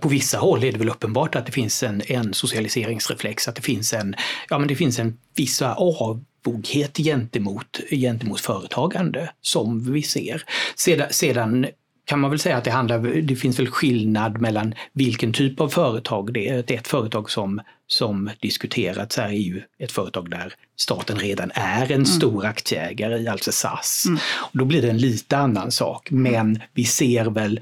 På 0.00 0.08
vissa 0.08 0.38
håll 0.38 0.64
är 0.64 0.72
det 0.72 0.78
väl 0.78 0.88
uppenbart 0.88 1.34
att 1.34 1.46
det 1.46 1.52
finns 1.52 1.82
en, 1.82 2.02
en 2.06 2.34
socialiseringsreflex, 2.34 3.48
att 3.48 3.56
det 3.56 3.62
finns 3.62 3.92
en, 3.92 4.14
ja, 4.48 4.58
men 4.58 4.68
det 4.68 4.76
finns 4.76 4.98
en 4.98 5.18
viss 5.36 5.62
avoghet 5.62 6.96
gentemot, 6.96 7.80
gentemot 7.90 8.40
företagande 8.40 9.30
som 9.40 9.92
vi 9.92 10.02
ser. 10.02 10.42
Sedan, 10.76 11.06
sedan 11.10 11.66
kan 12.04 12.20
man 12.20 12.30
väl 12.30 12.38
säga 12.38 12.56
att 12.56 12.64
det, 12.64 12.70
handlar, 12.70 12.98
det 13.22 13.36
finns 13.36 13.58
väl 13.58 13.70
skillnad 13.70 14.40
mellan 14.40 14.74
vilken 14.92 15.32
typ 15.32 15.60
av 15.60 15.68
företag 15.68 16.32
det 16.32 16.48
är. 16.48 16.72
Ett 16.72 16.88
företag 16.88 17.30
som, 17.30 17.60
som 17.86 18.30
diskuterats 18.40 19.16
här 19.16 19.28
är 19.28 19.32
ju 19.32 19.62
ett 19.78 19.92
företag 19.92 20.30
där 20.30 20.54
staten 20.76 21.18
redan 21.18 21.50
är 21.54 21.84
en 21.84 21.92
mm. 21.92 22.06
stor 22.06 22.44
aktieägare 22.46 23.18
i, 23.18 23.28
alltså 23.28 23.52
SAS. 23.52 24.04
Mm. 24.06 24.18
Och 24.34 24.58
då 24.58 24.64
blir 24.64 24.82
det 24.82 24.90
en 24.90 24.98
lite 24.98 25.36
annan 25.36 25.70
sak. 25.70 26.10
Men 26.10 26.60
vi 26.74 26.84
ser 26.84 27.24
väl 27.24 27.60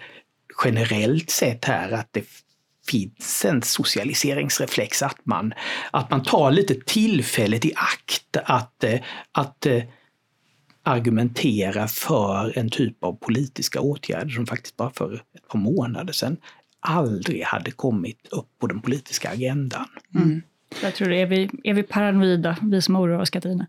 generellt 0.65 1.31
sett 1.31 1.65
här 1.65 1.93
att 1.93 2.09
det 2.11 2.25
finns 2.89 3.45
en 3.45 3.63
socialiseringsreflex, 3.63 5.03
att 5.03 5.19
man, 5.25 5.55
att 5.91 6.11
man 6.11 6.23
tar 6.23 6.51
lite 6.51 6.75
tillfället 6.75 7.65
i 7.65 7.73
akt 7.77 8.37
att, 8.45 8.85
att 9.33 9.67
argumentera 10.83 11.89
för 11.89 12.59
en 12.59 12.71
typ 12.71 13.05
av 13.05 13.13
politiska 13.13 13.81
åtgärder 13.81 14.31
som 14.31 14.47
faktiskt 14.47 14.77
bara 14.77 14.91
för 14.91 15.15
ett 15.15 15.49
par 15.49 15.59
månader 15.59 16.13
sedan 16.13 16.37
aldrig 16.81 17.43
hade 17.43 17.71
kommit 17.71 18.29
upp 18.31 18.49
på 18.59 18.67
den 18.67 18.81
politiska 18.81 19.31
agendan. 19.31 19.87
Mm. 20.15 20.43
Jag 20.83 20.95
tror 20.95 21.09
det. 21.09 21.17
Är 21.17 21.27
vi, 21.27 21.51
är 21.65 21.75
vi 21.75 21.83
paranoida, 21.83 22.57
vi 22.63 22.83
som 22.83 22.97
oroar 22.97 23.21
oss, 23.21 23.31
Katarina? 23.31 23.67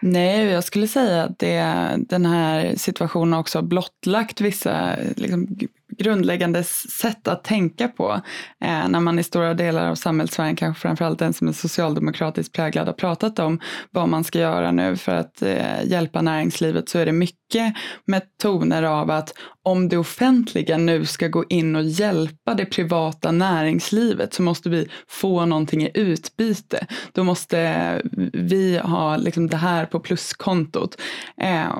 Nej, 0.00 0.46
jag 0.46 0.64
skulle 0.64 0.88
säga 0.88 1.22
att 1.24 1.38
det, 1.38 1.96
den 1.98 2.26
här 2.26 2.76
situationen 2.76 3.34
också 3.34 3.62
blottlagt 3.62 4.40
vissa 4.40 4.96
liksom, 5.16 5.58
grundläggande 5.88 6.64
sätt 7.00 7.28
att 7.28 7.44
tänka 7.44 7.88
på. 7.88 8.20
Eh, 8.60 8.88
när 8.88 9.00
man 9.00 9.18
i 9.18 9.22
stora 9.22 9.54
delar 9.54 9.90
av 9.90 9.94
samhällssfären, 9.94 10.56
kanske 10.56 10.80
framförallt 10.80 11.18
den 11.18 11.32
som 11.32 11.48
är 11.48 11.52
socialdemokratiskt 11.52 12.54
präglad, 12.54 12.86
har 12.86 12.94
pratat 12.94 13.38
om 13.38 13.60
vad 13.90 14.08
man 14.08 14.24
ska 14.24 14.38
göra 14.38 14.72
nu 14.72 14.96
för 14.96 15.14
att 15.14 15.42
eh, 15.42 15.84
hjälpa 15.84 16.22
näringslivet 16.22 16.88
så 16.88 16.98
är 16.98 17.06
det 17.06 17.12
mycket 17.12 17.74
med 18.04 18.22
toner 18.42 18.82
av 18.82 19.10
att 19.10 19.32
om 19.62 19.88
det 19.88 19.96
offentliga 19.96 20.78
nu 20.78 21.06
ska 21.06 21.28
gå 21.28 21.44
in 21.48 21.76
och 21.76 21.84
hjälpa 21.84 22.54
det 22.54 22.66
privata 22.66 23.32
näringslivet 23.32 24.34
så 24.34 24.42
måste 24.42 24.70
vi 24.70 24.88
få 25.08 25.46
någonting 25.46 25.82
i 25.82 25.90
utbyte. 25.94 26.86
Då 27.12 27.24
måste 27.24 28.02
vi 28.32 28.78
ha 28.78 29.16
liksom 29.16 29.46
det 29.46 29.56
här 29.56 29.86
på 29.86 30.00
pluskontot. 30.00 31.00
Eh, 31.40 31.76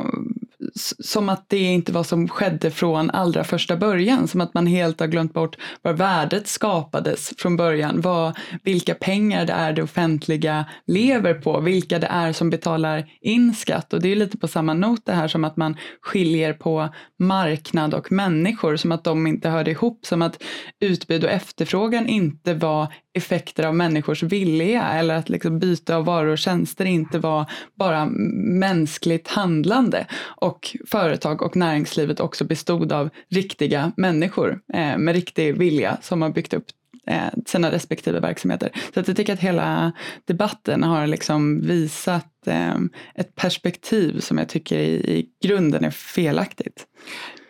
som 1.05 1.29
att 1.29 1.49
det 1.49 1.59
inte 1.59 1.93
var 1.93 2.03
som 2.03 2.29
skedde 2.29 2.71
från 2.71 3.11
allra 3.11 3.45
första 3.45 3.77
början, 3.77 4.29
som 4.29 4.41
att 4.41 4.55
man 4.55 4.67
helt 4.67 5.01
har 5.01 5.07
glömt 5.07 5.33
bort 5.33 5.57
var 5.83 5.93
värdet 5.93 6.47
skapades 6.47 7.33
från 7.39 7.57
början, 7.57 8.01
vad, 8.01 8.37
vilka 8.63 8.95
pengar 8.95 9.47
det 9.47 9.53
är 9.53 9.73
det 9.73 9.83
offentliga 9.83 10.65
lever 10.87 11.35
på, 11.35 11.61
vilka 11.61 11.99
det 11.99 12.07
är 12.07 12.33
som 12.33 12.51
betalar 12.51 13.11
in 13.21 13.55
skatt. 13.55 13.93
Och 13.93 14.03
det 14.03 14.13
är 14.13 14.17
lite 14.17 14.39
på 14.39 14.49
samma 14.49 14.75
not 14.75 15.07
det 15.07 15.13
här 15.13 15.29
som 15.29 15.45
att 15.45 15.57
man 15.57 15.77
skiljer 16.01 16.53
på 16.53 16.89
marknad 17.19 17.95
och 17.95 18.13
människor, 18.13 18.77
som 18.77 18.93
att 18.93 19.05
de 19.05 19.27
inte 19.27 19.49
hörde 19.49 19.71
ihop, 19.71 20.07
som 20.07 20.23
att 20.23 20.43
utbud 20.81 21.25
och 21.25 21.31
efterfrågan 21.31 22.09
inte 22.09 22.55
var 22.55 22.93
effekter 23.15 23.67
av 23.67 23.75
människors 23.75 24.23
vilja 24.23 24.89
eller 24.89 25.15
att 25.15 25.29
liksom 25.29 25.59
byte 25.59 25.97
av 25.97 26.05
varor 26.05 26.33
och 26.33 26.39
tjänster 26.39 26.85
inte 26.85 27.19
var 27.19 27.51
bara 27.75 28.07
mänskligt 28.07 29.29
handlande 29.29 30.07
och 30.23 30.77
företag 30.87 31.43
och 31.43 31.57
näringslivet 31.57 32.21
också 32.21 32.45
bestod 32.45 32.93
av 32.93 33.11
riktiga 33.31 33.93
människor 33.97 34.61
eh, 34.75 34.99
med 34.99 35.15
riktig 35.15 35.59
vilja 35.59 35.99
som 36.03 36.23
har 36.23 36.31
byggt 36.31 36.55
upp 36.55 36.65
Eh, 37.07 37.29
sina 37.47 37.71
respektive 37.71 38.21
verksamheter. 38.21 38.71
Så 38.95 39.01
att 39.01 39.09
jag 39.09 39.17
tycker 39.17 39.33
att 39.33 39.41
hela 39.41 39.93
debatten 40.25 40.83
har 40.83 41.07
liksom 41.07 41.61
visat 41.61 42.47
eh, 42.47 42.75
ett 43.15 43.35
perspektiv 43.35 44.21
som 44.21 44.39
jag 44.39 44.49
tycker 44.49 44.79
i, 44.79 44.95
i 44.95 45.27
grunden 45.47 45.85
är 45.85 45.91
felaktigt. 45.91 46.87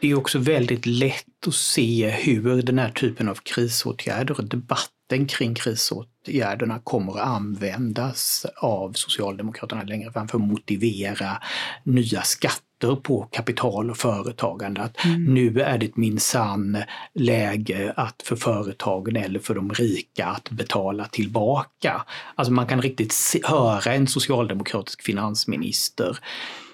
Det 0.00 0.10
är 0.10 0.18
också 0.18 0.38
väldigt 0.38 0.86
lätt 0.86 1.46
att 1.46 1.54
se 1.54 2.10
hur 2.10 2.62
den 2.62 2.78
här 2.78 2.90
typen 2.90 3.28
av 3.28 3.34
krisåtgärder 3.34 4.38
och 4.38 4.48
debatten 4.48 5.26
kring 5.28 5.54
krisåtgärderna 5.54 6.80
kommer 6.84 7.12
att 7.12 7.28
användas 7.28 8.46
av 8.56 8.92
Socialdemokraterna 8.92 9.82
längre 9.82 10.12
fram 10.12 10.28
för 10.28 10.38
att 10.38 10.44
motivera 10.44 11.42
nya 11.84 12.22
skatter 12.22 12.63
på 13.02 13.28
kapital 13.30 13.90
och 13.90 13.96
företagande. 13.96 14.80
Att 14.80 15.04
mm. 15.04 15.24
Nu 15.24 15.60
är 15.60 15.78
det 15.78 15.96
minsann 15.96 16.82
läge 17.14 17.92
att 17.96 18.22
för 18.24 18.36
företagen 18.36 19.16
eller 19.16 19.40
för 19.40 19.54
de 19.54 19.72
rika 19.72 20.26
att 20.26 20.50
betala 20.50 21.04
tillbaka. 21.04 22.04
Alltså 22.34 22.52
man 22.52 22.66
kan 22.66 22.82
riktigt 22.82 23.12
se, 23.12 23.40
höra 23.44 23.94
en 23.94 24.06
socialdemokratisk 24.06 25.02
finansminister 25.02 26.18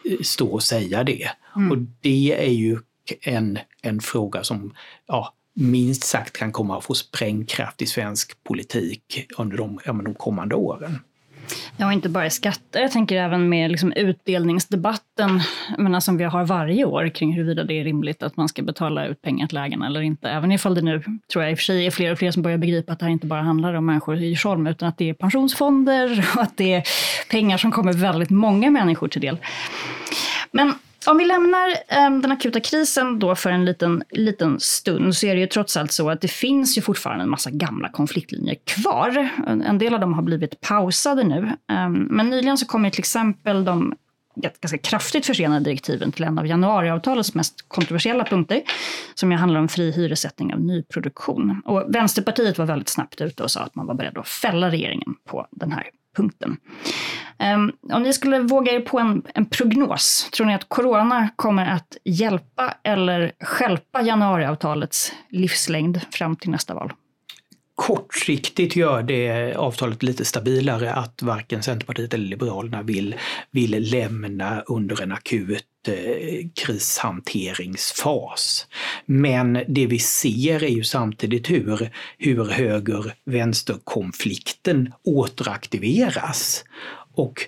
eh, 0.05 0.21
stå 0.23 0.49
och 0.49 0.63
säga 0.63 1.05
det. 1.05 1.31
Mm. 1.57 1.71
Och 1.71 1.79
det 2.01 2.47
är 2.47 2.53
ju 2.53 2.79
en, 3.21 3.59
en 3.83 4.01
fråga 4.01 4.45
som 4.45 4.75
ja, 5.07 5.35
minst 5.55 6.05
sagt 6.05 6.37
kan 6.37 6.53
komma 6.53 6.79
att 6.79 6.85
få 6.85 6.95
sprängkraft 6.95 7.83
i 7.83 7.87
svensk 7.87 8.45
politik 8.45 9.27
under 9.39 9.57
de, 9.57 9.81
ja, 9.85 9.93
de 9.93 10.15
kommande 10.15 10.55
åren. 10.55 10.99
Ja, 11.77 11.93
inte 11.93 12.09
bara 12.09 12.31
skatter. 12.31 12.81
Jag 12.81 12.93
tänker 12.93 13.17
även 13.17 13.49
med 13.49 13.71
liksom 13.71 13.93
utdelningsdebatten 13.93 15.41
menar, 15.79 16.01
som 16.01 16.17
vi 16.17 16.25
har 16.25 16.45
varje 16.45 16.85
år 16.85 17.09
kring 17.09 17.33
huruvida 17.33 17.65
det 17.65 17.81
är 17.81 17.85
rimligt 17.85 18.23
att 18.23 18.37
man 18.37 18.49
ska 18.49 18.63
betala 18.63 19.07
ut 19.07 19.23
pengar 19.23 19.47
till 19.47 19.59
ägarna 19.59 19.87
eller 19.87 20.01
inte. 20.01 20.29
Även 20.29 20.53
ifall 20.53 20.75
det 20.75 20.83
nu, 20.83 21.03
tror 21.33 21.45
jag 21.45 21.51
i 21.51 21.55
och 21.55 21.59
för 21.59 21.65
sig, 21.65 21.87
är 21.87 21.91
fler 21.91 22.13
och 22.13 22.19
fler 22.19 22.31
som 22.31 22.43
börjar 22.43 22.59
begripa 22.59 22.93
att 22.93 22.99
det 22.99 23.05
här 23.05 23.13
inte 23.13 23.27
bara 23.27 23.43
handlar 23.43 23.75
om 23.75 23.87
människor 23.87 24.17
i 24.17 24.27
Djursholm, 24.27 24.67
utan 24.67 24.89
att 24.89 24.99
det 24.99 25.09
är 25.09 25.15
pensionsfonder 25.15 26.31
och 26.35 26.43
att 26.43 26.57
det 26.57 26.75
är 26.75 26.83
pengar 27.31 27.59
som 27.59 27.73
kommer 27.73 27.93
väldigt 27.93 28.31
många 28.31 28.71
människor 28.71 29.09
till 29.09 29.21
del. 29.21 29.39
Men 30.53 30.75
om 31.07 31.19
vi 31.19 31.25
lämnar 31.25 31.69
um, 32.07 32.23
den 32.23 32.33
akuta 32.33 32.61
krisen 32.61 33.19
då 33.19 33.35
för 33.35 33.51
en 33.51 33.65
liten, 33.65 34.03
liten 34.11 34.61
stund 34.61 35.17
så 35.17 35.27
är 35.27 35.35
det 35.35 35.41
ju 35.41 35.47
trots 35.47 35.77
allt 35.77 35.93
så 35.93 36.11
att 36.11 36.21
det 36.21 36.29
finns 36.29 36.79
ju 36.79 36.83
fortfarande 36.83 37.23
en 37.23 37.31
massa 37.31 37.51
gamla 37.51 37.89
konfliktlinjer 37.89 38.57
kvar. 38.65 39.29
En 39.47 39.79
del 39.79 39.95
av 39.95 40.01
dem 40.01 40.15
har 40.15 40.23
blivit 40.23 40.61
pausade 40.61 41.25
nu. 41.25 41.53
Um, 41.73 42.09
men 42.11 42.31
nyligen 42.31 42.59
så 42.59 42.67
kom 42.67 42.85
ju 42.85 42.91
till 42.91 43.01
exempel 43.01 43.65
de 43.65 43.95
ganska 44.35 44.79
kraftigt 44.79 45.27
försenade 45.27 45.65
direktiven 45.65 46.13
till 46.13 46.25
en 46.25 46.39
av 46.39 46.47
januariavtalets 46.47 47.35
mest 47.35 47.69
kontroversiella 47.69 48.25
punkter, 48.25 48.63
som 49.15 49.33
ju 49.33 49.39
handlar 49.39 49.61
om 49.61 49.69
fri 49.69 49.91
hyressättning 49.91 50.55
av 50.55 50.61
nyproduktion. 50.61 51.63
Och 51.65 51.95
Vänsterpartiet 51.95 52.59
var 52.59 52.67
väldigt 52.67 52.89
snabbt 52.89 53.21
ute 53.21 53.43
och 53.43 53.51
sa 53.51 53.61
att 53.61 53.75
man 53.75 53.87
var 53.87 53.95
beredd 53.95 54.19
att 54.19 54.29
fälla 54.29 54.71
regeringen 54.71 55.15
på 55.29 55.47
den 55.51 55.73
här 55.73 55.85
punkten. 56.17 56.57
Um, 57.55 57.73
om 57.93 58.03
ni 58.03 58.13
skulle 58.13 58.39
våga 58.39 58.73
er 58.73 58.81
på 58.81 58.99
en, 58.99 59.23
en 59.35 59.47
prognos, 59.47 60.29
tror 60.33 60.47
ni 60.47 60.55
att 60.55 60.69
corona 60.69 61.29
kommer 61.37 61.67
att 61.67 61.97
hjälpa 62.05 62.75
eller 62.85 63.33
skälpa 63.41 64.03
januariavtalets 64.03 65.13
livslängd 65.29 66.01
fram 66.13 66.37
till 66.37 66.51
nästa 66.51 66.75
val? 66.75 66.93
kortsiktigt 67.81 68.77
gör 68.77 69.03
det 69.03 69.55
avtalet 69.55 70.03
lite 70.03 70.25
stabilare 70.25 70.93
att 70.95 71.23
varken 71.23 71.63
Centerpartiet 71.63 72.15
eller 72.15 72.27
Liberalerna 72.27 72.83
vill, 72.83 73.15
vill 73.51 73.91
lämna 73.91 74.61
under 74.61 75.03
en 75.03 75.13
akut 75.13 75.65
krishanteringsfas. 76.55 78.67
Men 79.07 79.65
det 79.69 79.87
vi 79.87 79.99
ser 79.99 80.65
är 80.65 80.69
ju 80.69 80.85
samtidigt 80.85 81.51
hur, 81.51 81.91
hur 82.19 82.45
höger-vänster-konflikten 82.45 84.93
återaktiveras. 85.05 86.65
Och 87.15 87.47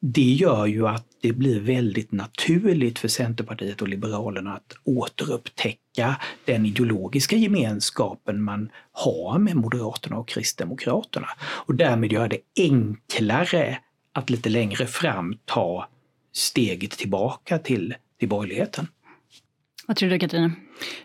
det 0.00 0.32
gör 0.32 0.66
ju 0.66 0.88
att 0.88 1.06
det 1.20 1.32
blir 1.32 1.60
väldigt 1.60 2.12
naturligt 2.12 2.98
för 2.98 3.08
Centerpartiet 3.08 3.82
och 3.82 3.88
Liberalerna 3.88 4.54
att 4.54 4.76
återupptäcka 4.84 6.16
den 6.44 6.66
ideologiska 6.66 7.36
gemenskapen 7.36 8.42
man 8.42 8.70
har 8.92 9.38
med 9.38 9.56
Moderaterna 9.56 10.16
och 10.16 10.28
Kristdemokraterna. 10.28 11.28
Och 11.40 11.74
därmed 11.74 12.12
göra 12.12 12.28
det 12.28 12.40
enklare 12.56 13.78
att 14.12 14.30
lite 14.30 14.48
längre 14.48 14.86
fram 14.86 15.38
ta 15.44 15.88
steget 16.36 16.90
tillbaka 16.90 17.58
till, 17.58 17.94
till 18.18 18.28
borgerligheten. 18.28 18.88
Vad 19.86 19.96
tror 19.96 20.10
du 20.10 20.18
Katarina? 20.18 20.52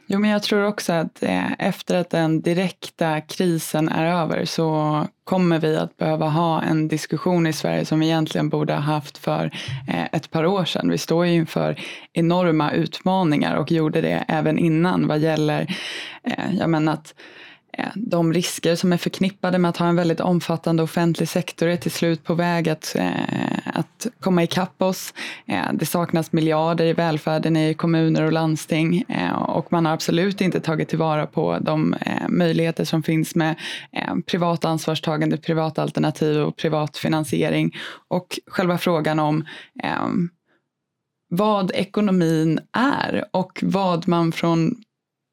Jo, 0.08 0.20
men 0.20 0.30
jag 0.30 0.44
tror 0.44 0.66
också 0.66 0.94
att 0.94 1.24
eh, 1.24 1.52
efter 1.60 1.96
att 1.96 2.10
den 2.10 2.42
direkta 2.42 3.22
krisen 3.22 3.90
är 3.90 4.22
över 4.22 4.46
så 4.46 5.08
kommer 5.24 5.60
vi 5.60 5.78
att 5.78 5.98
behöva 5.98 6.30
ha 6.30 6.62
en 6.62 6.88
diskussion 6.88 7.48
i 7.48 7.54
Sverige 7.54 7.86
som 7.86 8.00
vi 8.00 8.06
egentligen 8.06 8.50
borde 8.50 8.74
ha 8.74 8.80
haft 8.80 9.18
för 9.18 9.52
eh, 9.88 10.06
ett 10.12 10.32
par 10.32 10.46
år 10.46 10.66
sedan. 10.66 10.90
Vi 10.90 10.98
står 10.98 11.26
ju 11.26 11.34
inför 11.34 11.80
enorma 12.14 12.72
utmaningar 12.72 13.56
och 13.56 13.72
gjorde 13.72 14.02
det 14.02 14.26
även 14.28 14.58
innan 14.58 15.08
vad 15.08 15.20
gäller 15.20 15.76
eh, 16.24 16.56
jag 16.60 16.70
menar 16.70 16.94
att 16.94 17.14
Eh, 17.74 17.90
de 17.96 18.34
risker 18.34 18.75
som 18.75 18.94
är 18.94 18.98
förknippade 18.98 19.58
med 19.58 19.70
att 19.70 19.78
ha 19.78 19.88
en 19.88 19.96
väldigt 19.96 20.20
omfattande 20.20 20.84
offentlig 20.84 21.30
sektor 21.30 21.68
är 21.68 21.78
till 21.78 21.92
slut 21.92 22.24
på 22.24 22.34
väg 22.34 22.70
att, 22.70 22.96
eh, 22.96 23.12
att 23.74 24.08
komma 24.20 24.44
ikapp 24.44 24.82
oss. 24.82 25.13
Eh, 25.46 25.74
det 25.74 25.86
saknas 25.86 26.32
miljarder 26.32 26.86
i 26.86 26.94
välfärden 26.94 27.58
i 27.58 27.74
kommuner 27.74 28.22
och 28.22 28.32
landsting 28.32 29.06
och 29.48 29.72
man 29.72 29.86
har 29.86 29.94
absolut 29.94 30.42
inte 30.42 30.60
tagit 30.60 30.90
tillvara 30.90 31.28
på 31.28 31.58
de 31.62 31.96
möjligheter 32.30 32.86
som 32.86 33.04
finns 33.04 33.36
med 33.36 33.56
privat 34.25 34.66
ansvarstagande, 34.66 35.38
privat 35.38 35.80
alternativ 35.80 36.40
och 36.40 36.56
privat 36.58 36.98
finansiering. 36.98 37.72
Och 38.08 38.40
själva 38.48 38.78
frågan 38.78 39.20
om 39.20 39.46
vad 41.30 41.72
ekonomin 41.72 42.60
är 42.78 43.25
och 43.32 43.60
vad 43.63 44.08
man 44.08 44.32
från 44.32 44.75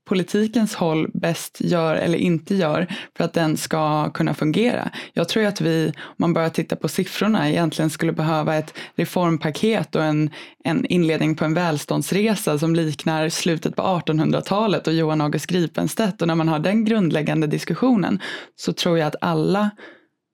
politikens 0.09 0.75
håll 0.75 1.09
bäst 1.15 1.61
gör 1.61 1.95
eller 1.95 2.19
inte 2.19 2.55
gör 2.55 2.87
för 3.17 3.25
att 3.25 3.33
den 3.33 3.57
ska 3.57 4.11
kunna 4.11 4.35
fungera. 4.35 4.91
Jag 5.13 5.29
tror 5.29 5.47
att 5.47 5.61
vi, 5.61 5.93
om 6.03 6.15
man 6.17 6.33
börjar 6.33 6.49
titta 6.49 6.77
på 6.77 6.89
siffrorna, 6.89 7.51
egentligen 7.51 7.91
skulle 7.91 8.13
behöva 8.13 8.57
ett 8.57 8.75
reformpaket 8.95 9.95
och 9.95 10.05
en, 10.05 10.31
en 10.65 10.87
inledning 10.87 11.35
på 11.35 11.45
en 11.45 11.55
välståndsresa 11.55 12.59
som 12.59 12.75
liknar 12.75 13.29
slutet 13.29 13.77
på 13.77 13.83
1800-talet 13.83 14.87
och 14.87 14.93
Johan 14.93 15.21
August 15.21 15.47
Gripenstedt. 15.47 16.23
Och 16.23 16.29
när 16.29 16.35
man 16.35 16.49
har 16.49 16.59
den 16.59 16.85
grundläggande 16.85 17.47
diskussionen 17.47 18.21
så 18.57 18.73
tror 18.73 18.99
jag 18.99 19.07
att 19.07 19.17
alla 19.21 19.71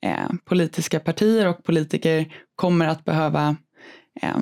eh, 0.05 0.29
politiska 0.45 1.01
partier 1.01 1.49
och 1.49 1.65
politiker 1.65 2.27
kommer 2.57 2.89
att 2.89 3.05
behöva 3.05 3.57
eh, 4.23 4.39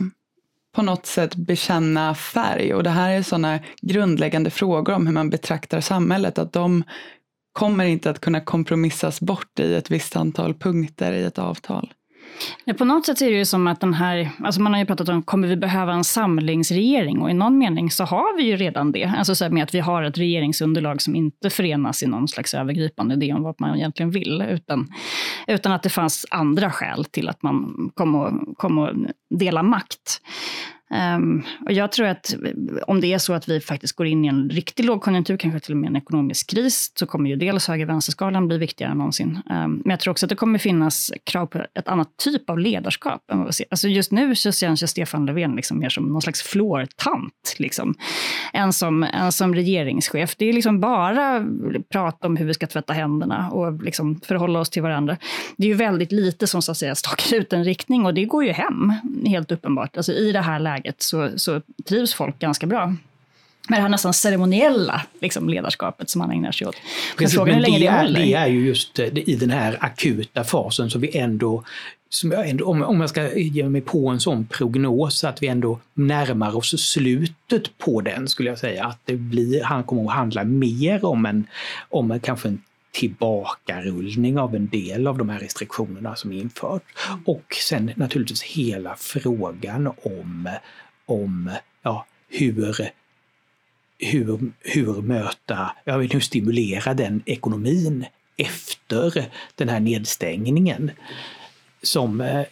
på 0.72 0.82
något 0.82 1.06
sätt 1.06 1.34
bekänna 1.34 2.14
färg. 2.14 2.74
Och 2.74 2.82
det 2.82 2.90
här 2.90 3.10
är 3.10 3.22
sådana 3.22 3.58
grundläggande 3.82 4.50
frågor 4.50 4.94
om 4.94 5.06
hur 5.06 5.14
man 5.14 5.30
betraktar 5.30 5.80
samhället, 5.80 6.38
att 6.38 6.52
de 6.52 6.84
kommer 7.52 7.84
inte 7.84 8.10
att 8.10 8.20
kunna 8.20 8.40
kompromissas 8.40 9.20
bort 9.20 9.60
i 9.60 9.74
ett 9.74 9.90
visst 9.90 10.16
antal 10.16 10.54
punkter 10.54 11.12
i 11.12 11.24
ett 11.24 11.38
avtal. 11.38 11.92
Eh, 12.66 12.76
på 12.76 12.84
något 12.84 13.06
sätt 13.06 13.22
är 13.22 13.30
det 13.30 13.36
ju 13.36 13.44
som 13.44 13.66
att 13.66 13.80
den 13.80 13.94
här, 13.94 14.30
alltså 14.44 14.60
man 14.60 14.72
har 14.72 14.80
ju 14.80 14.86
pratat 14.86 15.08
om, 15.08 15.22
kommer 15.22 15.48
vi 15.48 15.56
behöva 15.56 15.92
en 15.92 16.04
samlingsregering? 16.04 17.18
Och 17.18 17.30
i 17.30 17.34
någon 17.34 17.58
mening 17.58 17.90
så 17.90 18.04
har 18.04 18.36
vi 18.36 18.42
ju 18.42 18.56
redan 18.56 18.92
det. 18.92 19.14
Alltså 19.18 19.34
så 19.34 19.50
med 19.50 19.62
att 19.62 19.74
vi 19.74 19.80
har 19.80 20.02
ett 20.02 20.18
regeringsunderlag 20.18 21.02
som 21.02 21.14
inte 21.14 21.50
förenas 21.50 22.02
i 22.02 22.06
någon 22.06 22.28
slags 22.28 22.54
övergripande 22.54 23.14
idé 23.14 23.32
om 23.32 23.42
vad 23.42 23.60
man 23.60 23.76
egentligen 23.76 24.10
vill, 24.10 24.42
utan, 24.42 24.88
utan 25.46 25.72
att 25.72 25.82
det 25.82 25.90
fanns 25.90 26.26
andra 26.30 26.70
skäl 26.70 27.04
till 27.04 27.28
att 27.28 27.42
man 27.42 27.90
kom 27.94 28.14
och 28.14 28.58
kom 28.58 28.78
och 28.78 28.90
dela 29.30 29.62
makt. 29.62 30.20
Um, 31.16 31.42
och 31.66 31.72
jag 31.72 31.92
tror 31.92 32.06
att 32.06 32.34
om 32.86 33.00
det 33.00 33.12
är 33.12 33.18
så 33.18 33.32
att 33.32 33.48
vi 33.48 33.60
faktiskt 33.60 33.96
går 33.96 34.06
in 34.06 34.24
i 34.24 34.28
en 34.28 34.50
riktig 34.50 34.84
lågkonjunktur, 34.84 35.36
kanske 35.36 35.60
till 35.60 35.74
och 35.74 35.78
med 35.78 35.88
en 35.88 35.96
ekonomisk 35.96 36.50
kris, 36.50 36.92
så 36.94 37.06
kommer 37.06 37.30
ju 37.30 37.36
dels 37.36 37.68
höger-vänsterskalan 37.68 38.48
bli 38.48 38.58
viktigare 38.58 38.92
än 38.92 38.98
någonsin. 38.98 39.40
Um, 39.50 39.82
men 39.84 39.90
jag 39.90 40.00
tror 40.00 40.10
också 40.10 40.26
att 40.26 40.30
det 40.30 40.36
kommer 40.36 40.58
finnas 40.58 41.12
krav 41.24 41.46
på 41.46 41.58
ett 41.74 41.88
annat 41.88 42.16
typ 42.16 42.50
av 42.50 42.58
ledarskap. 42.58 43.30
Än 43.32 43.38
vad 43.38 43.46
vi 43.46 43.52
ser. 43.52 43.66
Alltså 43.70 43.88
just 43.88 44.12
nu 44.12 44.34
så 44.34 44.52
känns 44.52 44.82
ju 44.82 44.86
Stefan 44.86 45.26
Löfven 45.26 45.56
liksom 45.56 45.78
mer 45.78 45.88
som 45.88 46.04
någon 46.04 46.22
slags 46.22 46.42
flårtant, 46.42 47.54
liksom, 47.58 47.94
än, 48.52 48.72
som, 48.72 49.02
än 49.02 49.32
som 49.32 49.54
regeringschef. 49.54 50.36
Det 50.36 50.48
är 50.48 50.52
liksom 50.52 50.80
bara 50.80 51.46
prat 51.92 52.24
om 52.24 52.36
hur 52.36 52.46
vi 52.46 52.54
ska 52.54 52.66
tvätta 52.66 52.92
händerna 52.92 53.50
och 53.50 53.82
liksom 53.82 54.20
förhålla 54.20 54.60
oss 54.60 54.70
till 54.70 54.82
varandra. 54.82 55.16
Det 55.56 55.64
är 55.64 55.68
ju 55.68 55.74
väldigt 55.74 56.12
lite 56.12 56.46
som 56.46 56.62
så 56.62 56.72
att 56.72 56.78
säga 56.78 56.94
stakar 56.94 57.36
ut 57.36 57.52
en 57.52 57.64
riktning 57.64 58.06
och 58.06 58.14
det 58.14 58.24
går 58.24 58.44
ju 58.44 58.52
hem, 58.52 58.92
helt 59.26 59.52
uppenbart. 59.52 59.96
Alltså 59.96 60.12
i 60.12 60.32
det 60.32 60.40
här 60.40 60.58
läget 60.58 60.81
läget 60.84 61.02
så, 61.02 61.30
så 61.36 61.60
trivs 61.84 62.14
folk 62.14 62.38
ganska 62.38 62.66
bra 62.66 62.86
med 63.68 63.78
det 63.78 63.82
här 63.82 63.88
nästan 63.88 64.14
ceremoniella 64.14 65.02
liksom, 65.20 65.48
ledarskapet 65.48 66.10
som 66.10 66.18
man 66.18 66.30
ägnar 66.30 66.52
sig 66.52 66.66
åt. 66.66 66.76
Precis, 67.18 67.38
men, 67.38 67.48
men 67.48 67.62
det, 67.62 67.78
det, 67.78 67.86
är, 67.86 68.12
det 68.12 68.34
är 68.34 68.46
ju 68.46 68.66
just 68.66 68.98
eh, 68.98 69.06
i 69.06 69.36
den 69.36 69.50
här 69.50 69.78
akuta 69.80 70.44
fasen 70.44 70.90
som 70.90 71.00
vi 71.00 71.18
ändå 71.18 71.64
som 72.08 72.32
jag 72.32 72.48
ändå, 72.48 72.64
om, 72.64 72.82
om 72.82 73.00
jag 73.00 73.10
ska 73.10 73.36
ge 73.36 73.68
mig 73.68 73.80
på 73.80 74.08
en 74.08 74.20
sån 74.20 74.46
prognos, 74.46 75.24
att 75.24 75.42
vi 75.42 75.46
ändå 75.46 75.78
närmar 75.94 76.56
oss 76.56 76.90
slutet 76.90 77.78
på 77.78 78.00
den, 78.00 78.28
skulle 78.28 78.48
jag 78.48 78.58
säga. 78.58 78.84
Att 78.84 78.98
det 79.04 79.16
blir, 79.16 79.62
han 79.64 79.84
kommer 79.84 80.02
att 80.02 80.16
handla 80.16 80.44
mer 80.44 81.04
om 81.04 81.26
en, 81.26 81.46
om 81.88 82.10
en 82.10 82.20
kanske 82.20 82.48
en 82.48 82.62
tillbakarullning 82.92 84.38
av 84.38 84.54
en 84.54 84.68
del 84.68 85.06
av 85.06 85.18
de 85.18 85.28
här 85.28 85.38
restriktionerna 85.38 86.16
som 86.16 86.32
införts. 86.32 86.84
Och 87.24 87.56
sen 87.60 87.92
naturligtvis 87.96 88.42
hela 88.42 88.96
frågan 88.96 89.86
om, 89.86 90.50
om 91.06 91.50
ja, 91.82 92.06
hur, 92.28 92.90
hur, 93.98 94.52
hur 94.60 95.02
möta, 95.02 95.76
ja, 95.84 95.98
hur 95.98 96.20
stimulera 96.20 96.94
den 96.94 97.22
ekonomin 97.26 98.06
efter 98.36 99.30
den 99.54 99.68
här 99.68 99.80
nedstängningen 99.80 100.90
som, 101.82 102.20
eh, 102.20 102.42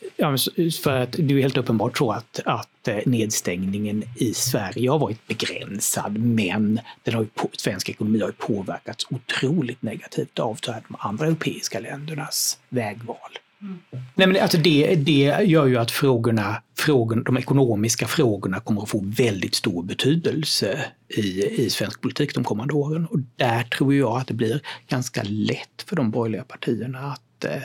för 0.82 0.96
att 0.96 1.12
det 1.12 1.34
är 1.34 1.40
helt 1.40 1.56
uppenbart 1.56 1.98
så 1.98 2.12
att, 2.12 2.40
att 2.44 2.88
eh, 2.88 2.98
nedstängningen 3.06 4.04
i 4.16 4.34
Sverige 4.34 4.90
har 4.90 4.98
varit 4.98 5.26
begränsad 5.26 6.18
men 6.18 6.80
den 7.02 7.14
har 7.14 7.22
ju, 7.22 7.28
svensk 7.52 7.88
ekonomi 7.88 8.20
har 8.20 8.28
ju 8.28 8.32
påverkats 8.32 9.06
otroligt 9.10 9.82
negativt 9.82 10.38
av 10.38 10.58
de 10.62 10.96
andra 10.98 11.26
europeiska 11.26 11.80
ländernas 11.80 12.58
vägval. 12.68 13.38
Mm. 13.62 13.78
Nej, 14.14 14.26
men 14.26 14.42
alltså 14.42 14.58
det, 14.58 14.94
det 14.94 15.42
gör 15.44 15.66
ju 15.66 15.76
att 15.76 15.90
frågorna, 15.90 16.62
frågorna, 16.78 17.22
de 17.22 17.36
ekonomiska 17.36 18.06
frågorna 18.06 18.60
kommer 18.60 18.82
att 18.82 18.88
få 18.88 19.04
väldigt 19.04 19.54
stor 19.54 19.82
betydelse 19.82 20.84
i, 21.08 21.44
i 21.44 21.70
svensk 21.70 22.00
politik 22.00 22.34
de 22.34 22.44
kommande 22.44 22.74
åren. 22.74 23.06
Och 23.06 23.18
där 23.36 23.62
tror 23.62 23.94
jag 23.94 24.16
att 24.16 24.26
det 24.26 24.34
blir 24.34 24.60
ganska 24.88 25.22
lätt 25.22 25.84
för 25.86 25.96
de 25.96 26.10
borgerliga 26.10 26.44
partierna 26.44 26.98
att, 26.98 27.44
eh, 27.44 27.62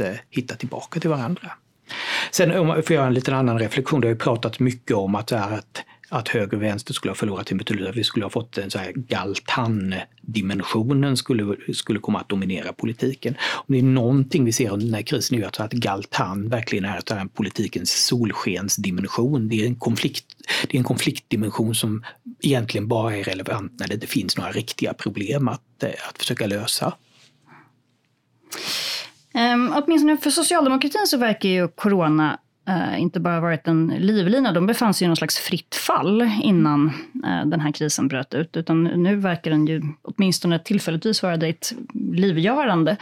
att 0.00 0.16
hitta 0.30 0.54
tillbaka 0.54 1.00
till 1.00 1.10
varandra. 1.10 1.52
Sen 2.30 2.58
om 2.58 2.68
jag 2.68 2.86
får 2.86 2.96
göra 2.96 3.06
en 3.06 3.14
liten 3.14 3.34
annan 3.34 3.58
reflektion, 3.58 4.00
det 4.00 4.06
har 4.06 4.12
ju 4.12 4.18
pratat 4.18 4.60
mycket 4.60 4.96
om 4.96 5.14
att, 5.14 5.32
att, 5.32 5.82
att 6.08 6.28
höger 6.28 6.56
och 6.56 6.62
vänster 6.62 6.94
skulle 6.94 7.10
ha 7.10 7.16
förlorat 7.16 7.48
sin 7.48 7.58
betydelse, 7.58 7.92
vi 7.94 8.04
skulle 8.04 8.24
ha 8.24 8.30
fått 8.30 8.58
en 8.58 8.70
så 8.70 8.78
här 8.78 8.92
Galtan-dimensionen 8.94 11.16
skulle, 11.16 11.56
skulle 11.74 11.98
komma 11.98 12.20
att 12.20 12.28
dominera 12.28 12.72
politiken. 12.72 13.36
Om 13.54 13.64
det 13.66 13.78
är 13.78 13.82
någonting 13.82 14.44
vi 14.44 14.52
ser 14.52 14.70
under 14.70 14.86
den 14.86 14.94
här 14.94 15.02
krisen 15.02 15.38
nu, 15.38 15.44
att 15.44 15.72
Galtan 15.72 16.48
verkligen 16.48 16.84
är 16.84 17.12
en 17.12 17.28
politikens 17.28 18.06
solskensdimension. 18.06 19.48
Det 19.48 19.62
är, 19.62 19.66
en 19.66 19.76
konflikt, 19.76 20.24
det 20.68 20.76
är 20.76 20.78
en 20.78 20.84
konfliktdimension 20.84 21.74
som 21.74 22.04
egentligen 22.42 22.88
bara 22.88 23.16
är 23.16 23.24
relevant 23.24 23.72
när 23.78 23.88
det 23.88 23.94
inte 23.94 24.06
finns 24.06 24.36
några 24.36 24.52
riktiga 24.52 24.94
problem 24.94 25.48
att, 25.48 25.84
att 26.08 26.18
försöka 26.18 26.46
lösa. 26.46 26.94
Um, 29.34 29.72
åtminstone 29.76 30.16
för 30.16 30.30
socialdemokratin 30.30 31.06
så 31.06 31.16
verkar 31.16 31.48
ju 31.48 31.68
corona 31.68 32.38
uh, 32.68 33.00
inte 33.00 33.20
bara 33.20 33.40
varit 33.40 33.68
en 33.68 33.86
livlina. 33.98 34.52
De 34.52 34.66
befann 34.66 34.94
sig 34.94 35.04
i 35.04 35.08
någon 35.08 35.16
slags 35.16 35.38
fritt 35.38 35.74
fall 35.74 36.30
innan 36.42 36.86
uh, 37.24 37.46
den 37.46 37.60
här 37.60 37.72
krisen 37.72 38.08
bröt 38.08 38.34
ut. 38.34 38.56
Utan 38.56 38.84
nu 38.84 39.16
verkar 39.16 39.50
den 39.50 39.66
ju 39.66 39.82
åtminstone 40.02 40.58
tillfälligtvis 40.58 41.22
vara 41.22 41.36
det 41.36 41.72
livgörande. 41.94 42.96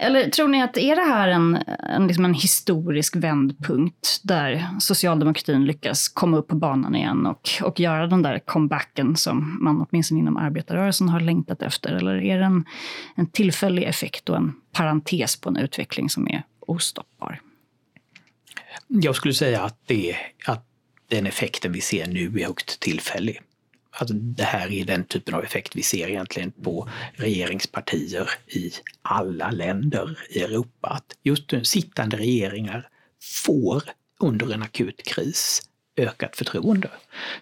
Eller 0.00 0.30
tror 0.30 0.48
ni 0.48 0.62
att 0.62 0.76
är 0.76 0.96
det 0.96 1.02
här 1.02 1.28
en, 1.28 1.58
en, 1.78 2.06
liksom 2.06 2.24
en 2.24 2.34
historisk 2.34 3.16
vändpunkt 3.16 4.20
där 4.22 4.68
socialdemokratin 4.80 5.64
lyckas 5.64 6.08
komma 6.08 6.36
upp 6.36 6.48
på 6.48 6.56
banan 6.56 6.94
igen 6.94 7.26
och, 7.26 7.50
och 7.62 7.80
göra 7.80 8.06
den 8.06 8.22
där 8.22 8.38
comebacken 8.38 9.16
som 9.16 9.64
man 9.64 9.86
åtminstone 9.90 10.20
inom 10.20 10.36
arbetarrörelsen 10.36 11.08
har 11.08 11.20
längtat 11.20 11.62
efter? 11.62 11.92
Eller 11.92 12.22
är 12.22 12.38
det 12.38 12.44
en, 12.44 12.64
en 13.14 13.26
tillfällig 13.26 13.84
effekt 13.84 14.28
och 14.28 14.36
en 14.36 14.54
parentes 14.72 15.40
på 15.40 15.48
en 15.48 15.56
utveckling 15.56 16.10
som 16.10 16.28
är 16.28 16.42
ostoppbar? 16.60 17.40
Jag 18.88 19.16
skulle 19.16 19.34
säga 19.34 19.62
att 19.62 19.78
det, 19.86 20.16
att 20.46 20.64
den 21.08 21.26
effekten 21.26 21.72
vi 21.72 21.80
ser 21.80 22.06
nu 22.06 22.40
är 22.40 22.46
högst 22.46 22.80
tillfällig. 22.80 23.40
Alltså 23.90 24.14
det 24.14 24.42
här 24.42 24.72
är 24.72 24.84
den 24.84 25.04
typen 25.04 25.34
av 25.34 25.44
effekt 25.44 25.76
vi 25.76 25.82
ser 25.82 26.08
egentligen 26.08 26.50
på 26.50 26.88
regeringspartier 27.12 28.30
i 28.46 28.72
alla 29.02 29.50
länder 29.50 30.18
i 30.30 30.42
Europa. 30.42 30.88
Att 30.88 31.16
just 31.22 31.52
sittande 31.62 32.16
regeringar 32.16 32.88
får 33.44 33.82
under 34.20 34.52
en 34.52 34.62
akut 34.62 35.02
kris 35.04 35.62
ökat 35.96 36.36
förtroende. 36.36 36.90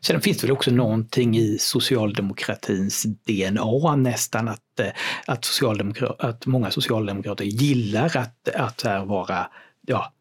Sen 0.00 0.20
finns 0.20 0.38
det 0.38 0.46
väl 0.46 0.56
också 0.56 0.70
någonting 0.70 1.36
i 1.36 1.58
socialdemokratins 1.58 3.02
DNA 3.02 3.96
nästan 3.96 4.48
att, 4.48 4.80
eh, 4.80 4.88
att, 5.26 5.44
socialdemokrat, 5.44 6.20
att 6.20 6.46
många 6.46 6.70
socialdemokrater 6.70 7.44
gillar 7.44 8.16
att, 8.16 8.48
att 8.48 8.84
vara 8.84 9.50
ja, 9.86 10.12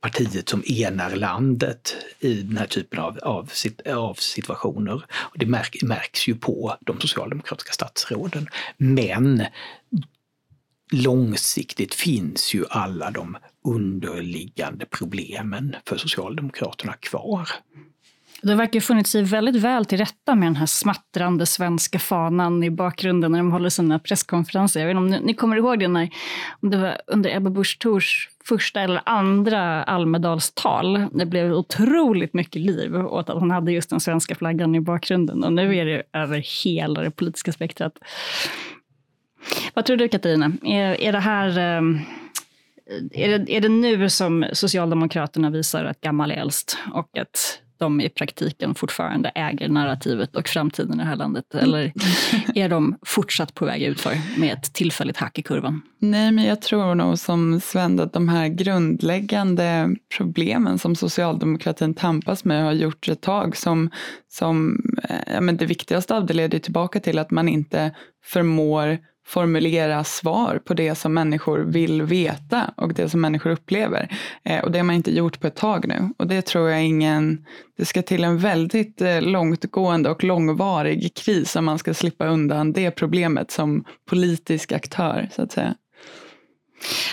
partiet 0.00 0.48
som 0.48 0.62
enar 0.66 1.16
landet 1.16 1.96
i 2.20 2.42
den 2.42 2.56
här 2.56 2.66
typen 2.66 2.98
av, 2.98 3.18
av, 3.22 3.50
av 3.86 4.14
situationer. 4.14 5.04
Och 5.12 5.38
det 5.38 5.46
märk, 5.46 5.82
märks 5.82 6.28
ju 6.28 6.34
på 6.34 6.76
de 6.80 7.00
socialdemokratiska 7.00 7.72
statsråden. 7.72 8.48
Men 8.76 9.44
långsiktigt 10.92 11.94
finns 11.94 12.54
ju 12.54 12.64
alla 12.70 13.10
de 13.10 13.36
underliggande 13.64 14.86
problemen 14.86 15.76
för 15.84 15.96
Socialdemokraterna 15.96 16.92
kvar. 16.92 17.48
Det 18.42 18.54
verkar 18.54 18.80
ha 18.80 18.84
funnit 18.84 19.06
sig 19.06 19.22
väldigt 19.22 19.56
väl 19.56 19.84
till 19.84 19.98
rätta 19.98 20.34
med 20.34 20.46
den 20.46 20.56
här 20.56 20.66
smattrande 20.66 21.46
svenska 21.46 21.98
fanan 21.98 22.64
i 22.64 22.70
bakgrunden 22.70 23.32
när 23.32 23.38
de 23.38 23.52
håller 23.52 23.68
sina 23.68 23.98
presskonferenser. 23.98 24.80
Jag 24.80 24.86
vet 24.86 24.92
inte 24.92 24.98
om 24.98 25.10
ni, 25.10 25.20
ni 25.26 25.34
kommer 25.34 25.56
ihåg 25.56 25.78
det 25.78 25.88
när 25.88 26.10
om 26.62 26.70
det 26.70 26.76
var 26.76 27.00
under 27.06 27.36
Ebba 27.36 27.50
Busch 27.50 27.78
Thors 27.80 28.28
första 28.44 28.80
eller 28.80 29.02
andra 29.06 29.82
Almedalstal. 29.82 31.06
Det 31.12 31.26
blev 31.26 31.52
otroligt 31.52 32.34
mycket 32.34 32.62
liv 32.62 32.96
åt 32.96 33.30
att 33.30 33.40
hon 33.40 33.50
hade 33.50 33.72
just 33.72 33.90
den 33.90 34.00
svenska 34.00 34.34
flaggan 34.34 34.74
i 34.74 34.80
bakgrunden. 34.80 35.44
Och 35.44 35.52
nu 35.52 35.76
är 35.76 35.84
det 35.84 36.02
över 36.12 36.64
hela 36.64 37.02
det 37.02 37.10
politiska 37.10 37.52
spektrat. 37.52 37.92
Vad 39.74 39.84
tror 39.84 39.96
du 39.96 40.08
Katarina? 40.08 40.52
Är, 40.62 41.00
är 41.00 41.12
det 41.12 41.18
här 41.18 41.58
ehm, 41.58 41.98
är 43.12 43.38
det, 43.38 43.56
är 43.56 43.60
det 43.60 43.68
nu 43.68 44.10
som 44.10 44.46
Socialdemokraterna 44.52 45.50
visar 45.50 45.84
att 45.84 46.00
gammal 46.00 46.30
är 46.30 46.36
äldst 46.36 46.78
och 46.94 47.18
att 47.18 47.60
de 47.80 48.00
i 48.00 48.08
praktiken 48.08 48.74
fortfarande 48.74 49.28
äger 49.28 49.68
narrativet 49.68 50.36
och 50.36 50.48
framtiden 50.48 50.94
i 50.94 50.96
det 50.96 51.08
här 51.08 51.16
landet? 51.16 51.54
Eller 51.54 51.92
är 52.54 52.68
de 52.68 52.98
fortsatt 53.02 53.54
på 53.54 53.64
väg 53.64 53.82
utför 53.82 54.40
med 54.40 54.52
ett 54.52 54.72
tillfälligt 54.72 55.16
hack 55.16 55.38
i 55.38 55.42
kurvan? 55.42 55.82
Nej, 55.98 56.32
men 56.32 56.44
jag 56.44 56.62
tror 56.62 56.94
nog 56.94 57.18
som 57.18 57.60
Sven 57.60 58.00
att 58.00 58.12
de 58.12 58.28
här 58.28 58.48
grundläggande 58.48 59.96
problemen 60.16 60.78
som 60.78 60.96
socialdemokratin 60.96 61.94
tampas 61.94 62.44
med 62.44 62.64
har 62.64 62.72
gjort 62.72 63.08
ett 63.08 63.20
tag 63.20 63.56
som, 63.56 63.90
som 64.28 64.82
eh, 65.08 65.34
ja, 65.34 65.40
men 65.40 65.56
det 65.56 65.66
viktigaste 65.66 66.16
av 66.16 66.26
det 66.26 66.34
leder 66.34 66.58
tillbaka 66.58 67.00
till 67.00 67.18
att 67.18 67.30
man 67.30 67.48
inte 67.48 67.94
förmår 68.24 68.98
formulera 69.30 70.04
svar 70.04 70.60
på 70.64 70.74
det 70.74 70.94
som 70.94 71.14
människor 71.14 71.58
vill 71.58 72.02
veta 72.02 72.74
och 72.76 72.94
det 72.94 73.08
som 73.08 73.20
människor 73.20 73.50
upplever. 73.50 74.08
Eh, 74.44 74.64
och 74.64 74.70
det 74.70 74.78
har 74.78 74.84
man 74.84 74.96
inte 74.96 75.16
gjort 75.16 75.40
på 75.40 75.46
ett 75.46 75.56
tag 75.56 75.88
nu. 75.88 76.10
Och 76.16 76.26
det 76.26 76.42
tror 76.42 76.70
jag 76.70 76.84
ingen, 76.84 77.46
det 77.76 77.84
ska 77.84 78.02
till 78.02 78.24
en 78.24 78.38
väldigt 78.38 79.00
eh, 79.00 79.20
långtgående 79.22 80.10
och 80.10 80.24
långvarig 80.24 81.14
kris 81.14 81.56
om 81.56 81.64
man 81.64 81.78
ska 81.78 81.94
slippa 81.94 82.26
undan 82.26 82.72
det 82.72 82.90
problemet 82.90 83.50
som 83.50 83.84
politisk 84.08 84.72
aktör 84.72 85.28
så 85.32 85.42
att 85.42 85.52
säga. 85.52 85.74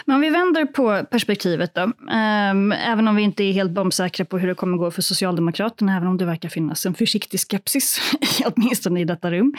Men 0.05 0.15
om 0.15 0.21
vi 0.21 0.29
vänder 0.29 0.65
på 0.65 1.05
perspektivet 1.11 1.75
då. 1.75 1.91
Ehm, 2.11 2.71
även 2.71 3.07
om 3.07 3.15
vi 3.15 3.21
inte 3.21 3.43
är 3.43 3.51
helt 3.51 3.71
bombsäkra 3.71 4.25
på 4.25 4.37
hur 4.37 4.47
det 4.47 4.55
kommer 4.55 4.77
gå 4.77 4.91
för 4.91 5.01
Socialdemokraterna, 5.01 5.97
även 5.97 6.07
om 6.07 6.17
det 6.17 6.25
verkar 6.25 6.49
finnas 6.49 6.85
en 6.85 6.93
försiktig 6.93 7.39
skepsis, 7.39 7.99
åtminstone 8.45 9.01
i 9.01 9.05
detta 9.05 9.31
rum. 9.31 9.53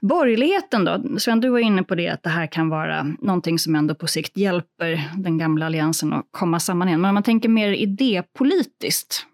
Borgerligheten 0.00 0.84
då? 0.84 1.18
Sven, 1.18 1.40
du 1.40 1.48
var 1.48 1.58
inne 1.58 1.82
på 1.82 1.94
det, 1.94 2.08
att 2.08 2.22
det 2.22 2.30
här 2.30 2.46
kan 2.46 2.68
vara 2.68 3.02
någonting 3.02 3.58
som 3.58 3.74
ändå 3.74 3.94
på 3.94 4.06
sikt 4.06 4.36
hjälper 4.36 5.10
den 5.16 5.38
gamla 5.38 5.66
alliansen 5.66 6.12
att 6.12 6.26
komma 6.30 6.60
samman 6.60 6.88
igen. 6.88 7.00
Men 7.00 7.08
om 7.08 7.14
man 7.14 7.22
tänker 7.22 7.48
mer 7.48 7.72
idépolitiskt, 7.72 9.26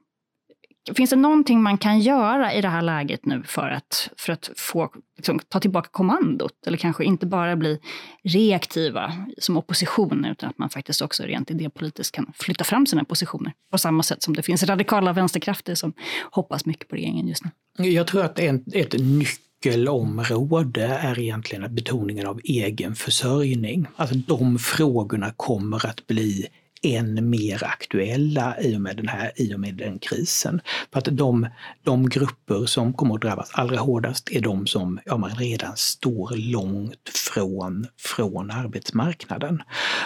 Finns 0.95 1.11
det 1.11 1.17
någonting 1.17 1.63
man 1.63 1.79
kan 1.79 2.01
göra 2.01 2.55
i 2.55 2.61
det 2.61 2.69
här 2.69 2.83
läget 2.83 3.27
nu 3.27 3.43
för 3.47 3.71
att, 3.71 4.11
för 4.17 4.33
att 4.33 4.51
få, 4.57 4.91
liksom, 5.17 5.39
ta 5.49 5.61
tillbaka 5.61 5.89
kommandot? 5.93 6.67
Eller 6.67 6.79
kanske 6.79 7.05
inte 7.05 7.27
bara 7.27 7.57
bli 7.57 7.79
reaktiva 8.25 9.13
som 9.39 9.57
opposition, 9.57 10.25
utan 10.25 10.51
att 10.51 10.59
man 10.59 10.71
faktiskt 10.71 11.03
också 11.03 11.23
rent 11.23 11.51
idépolitiskt 11.51 12.17
kan 12.17 12.33
flytta 12.35 12.65
fram 12.65 12.87
sina 12.87 13.05
positioner. 13.05 13.53
På 13.71 13.79
samma 13.79 14.03
sätt 14.03 14.23
som 14.23 14.35
det 14.35 14.43
finns 14.43 14.63
radikala 14.63 15.13
vänsterkrafter 15.13 15.75
som 15.75 15.93
hoppas 16.31 16.67
mycket 16.67 16.89
på 16.89 16.97
regeringen 16.97 17.29
just 17.29 17.43
nu. 17.45 17.51
Jag 17.89 18.07
tror 18.07 18.25
att 18.25 18.39
en, 18.39 18.65
ett 18.73 18.95
nyckelområde 18.99 20.85
är 20.85 21.19
egentligen 21.19 21.75
betoningen 21.75 22.27
av 22.27 22.41
egen 22.45 22.95
försörjning. 22.95 23.87
Alltså 23.97 24.17
de 24.17 24.59
frågorna 24.59 25.33
kommer 25.37 25.87
att 25.87 26.07
bli 26.07 26.49
än 26.83 27.31
mer 27.31 27.65
aktuella 27.65 28.61
i 28.61 28.77
och 28.77 28.81
med 28.81 28.97
den 28.97 29.09
här 29.09 29.33
i 29.37 29.55
och 29.55 29.61
med 29.61 29.75
den 29.75 29.99
krisen. 29.99 30.61
För 30.93 30.99
att 30.99 31.09
de, 31.13 31.47
de 31.83 32.09
grupper 32.09 32.67
som 32.67 32.93
kommer 32.93 33.15
att 33.15 33.21
drabbas 33.21 33.51
allra 33.53 33.79
hårdast 33.79 34.31
är 34.31 34.41
de 34.41 34.67
som 34.67 35.01
ja, 35.05 35.17
man 35.17 35.31
redan 35.31 35.77
står 35.77 36.37
långt 36.37 37.09
från, 37.09 37.87
från 37.99 38.51
arbetsmarknaden. 38.51 39.63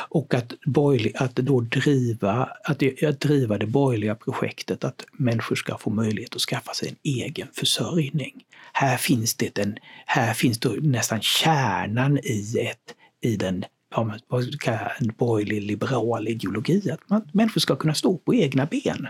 Och 0.09 0.35
att, 0.35 0.53
borgerlig, 0.67 1.17
att 1.17 1.37
då 1.37 1.61
driva, 1.61 2.49
att, 2.65 2.83
att 3.07 3.21
driva 3.21 3.59
det 3.59 3.67
borgerliga 3.67 4.15
projektet 4.15 4.85
att 4.85 5.05
människor 5.13 5.57
ska 5.57 5.79
få 5.79 5.91
möjlighet 5.91 6.35
att 6.35 6.41
skaffa 6.41 6.75
sig 6.75 6.89
en 6.89 6.97
egen 7.03 7.49
försörjning. 7.53 8.45
Här 8.73 8.97
finns 8.97 9.35
det 9.35 9.59
en, 9.59 9.77
här 10.07 10.35
finns 10.35 10.59
då 10.59 10.69
nästan 10.81 11.21
kärnan 11.21 12.19
i 12.19 12.59
ett 12.61 12.95
i 13.21 13.37
den 13.37 13.65
ja, 13.95 14.93
en 15.01 15.13
borgerlig 15.19 15.63
liberal 15.63 16.29
ideologi, 16.29 16.91
att 16.91 17.11
man, 17.11 17.29
människor 17.33 17.61
ska 17.61 17.77
kunna 17.77 17.95
stå 17.95 18.19
på 18.19 18.35
egna 18.35 18.67
ben. 18.67 19.09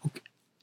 Och 0.00 0.20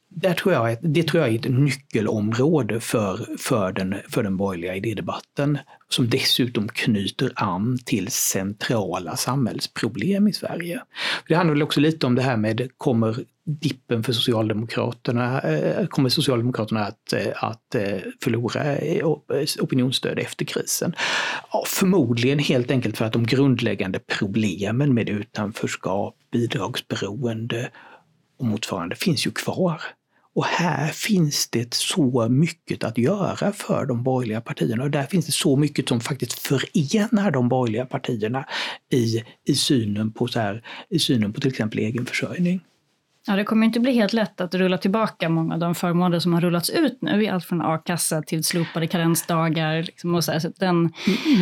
där 0.09 0.33
tror 0.33 0.53
jag, 0.53 0.77
det 0.81 1.03
tror 1.07 1.23
jag 1.23 1.33
är 1.33 1.39
ett 1.39 1.51
nyckelområde 1.51 2.79
för, 2.79 3.37
för, 3.37 3.71
den, 3.71 3.95
för 4.09 4.23
den 4.23 4.37
borgerliga 4.37 4.75
idédebatten 4.75 5.57
som 5.89 6.09
dessutom 6.09 6.67
knyter 6.67 7.31
an 7.35 7.79
till 7.85 8.07
centrala 8.07 9.15
samhällsproblem 9.15 10.27
i 10.27 10.33
Sverige. 10.33 10.81
Det 11.27 11.35
handlar 11.35 11.53
väl 11.53 11.63
också 11.63 11.79
lite 11.79 12.05
om 12.05 12.15
det 12.15 12.21
här 12.21 12.37
med, 12.37 12.69
kommer 12.77 13.25
dippen 13.43 14.03
för 14.03 14.13
Socialdemokraterna, 14.13 15.41
eh, 15.41 15.87
kommer 15.87 16.09
Socialdemokraterna 16.09 16.85
att, 16.85 17.13
eh, 17.13 17.43
att 17.43 17.75
eh, 17.75 17.97
förlora 18.23 18.77
opinionsstöd 19.61 20.19
efter 20.19 20.45
krisen? 20.45 20.95
Ja, 21.51 21.63
förmodligen 21.67 22.39
helt 22.39 22.71
enkelt 22.71 22.97
för 22.97 23.05
att 23.05 23.13
de 23.13 23.25
grundläggande 23.25 23.99
problemen 23.99 24.93
med 24.93 25.09
utanförskap, 25.09 26.15
bidragsberoende 26.31 27.69
och 28.39 28.45
motsvarande 28.45 28.95
finns 28.95 29.27
ju 29.27 29.31
kvar. 29.31 29.81
Och 30.39 30.45
här 30.45 30.87
finns 30.87 31.49
det 31.49 31.73
så 31.73 32.29
mycket 32.29 32.83
att 32.83 32.97
göra 32.97 33.51
för 33.51 33.85
de 33.85 34.03
borgerliga 34.03 34.41
partierna 34.41 34.83
och 34.83 34.91
där 34.91 35.03
finns 35.03 35.25
det 35.25 35.31
så 35.31 35.55
mycket 35.55 35.89
som 35.89 35.99
faktiskt 35.99 36.33
förenar 36.33 37.31
de 37.31 37.49
borgerliga 37.49 37.85
partierna 37.85 38.45
i, 38.91 39.23
i, 39.45 39.55
synen, 39.55 40.11
på 40.11 40.27
så 40.27 40.39
här, 40.39 40.63
i 40.89 40.99
synen 40.99 41.33
på 41.33 41.41
till 41.41 41.49
exempel 41.49 41.79
egenförsörjning. 41.79 42.61
Ja, 43.27 43.35
det 43.35 43.43
kommer 43.43 43.65
inte 43.65 43.79
bli 43.79 43.91
helt 43.91 44.13
lätt 44.13 44.41
att 44.41 44.55
rulla 44.55 44.77
tillbaka 44.77 45.29
många 45.29 45.53
av 45.53 45.59
de 45.59 45.75
förmåner 45.75 46.19
som 46.19 46.33
har 46.33 46.41
rullats 46.41 46.69
ut 46.69 46.97
nu, 47.01 47.27
allt 47.27 47.45
från 47.45 47.61
a-kassa 47.61 48.21
till 48.21 48.43
slopade 48.43 48.87
karensdagar. 48.87 49.83
Liksom 49.83 50.15
och 50.15 50.23
så 50.23 50.31
här, 50.31 50.39
så 50.39 50.51
den, 50.57 50.75
mm, 50.75 50.91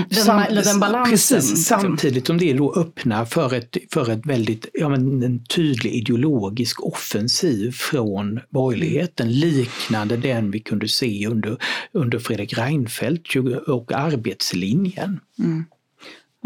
den, 0.10 0.24
Sam, 0.24 0.44
den 0.50 0.80
balansen. 0.80 1.12
Precis, 1.12 1.50
liksom. 1.50 1.80
samtidigt 1.80 2.28
som 2.28 2.38
det 2.38 2.54
då 2.54 2.74
öppnar 2.74 3.26
för, 3.26 3.54
ett, 3.54 3.78
för 3.94 4.12
ett 4.12 4.26
väldigt, 4.26 4.70
ja, 4.74 4.90
men 4.90 5.24
en 5.24 5.44
tydlig 5.44 5.94
ideologisk 5.94 6.84
offensiv 6.84 7.72
från 7.72 8.40
borgerligheten, 8.50 9.32
liknande 9.32 10.18
den 10.18 10.52
vi 10.52 10.60
kunde 10.60 10.88
se 10.88 11.28
under, 11.28 11.58
under 11.92 12.20
Fredrik 12.20 12.58
Reinfeldt 12.58 13.36
och 13.68 13.92
arbetslinjen. 13.92 15.20
Mm 15.40 15.66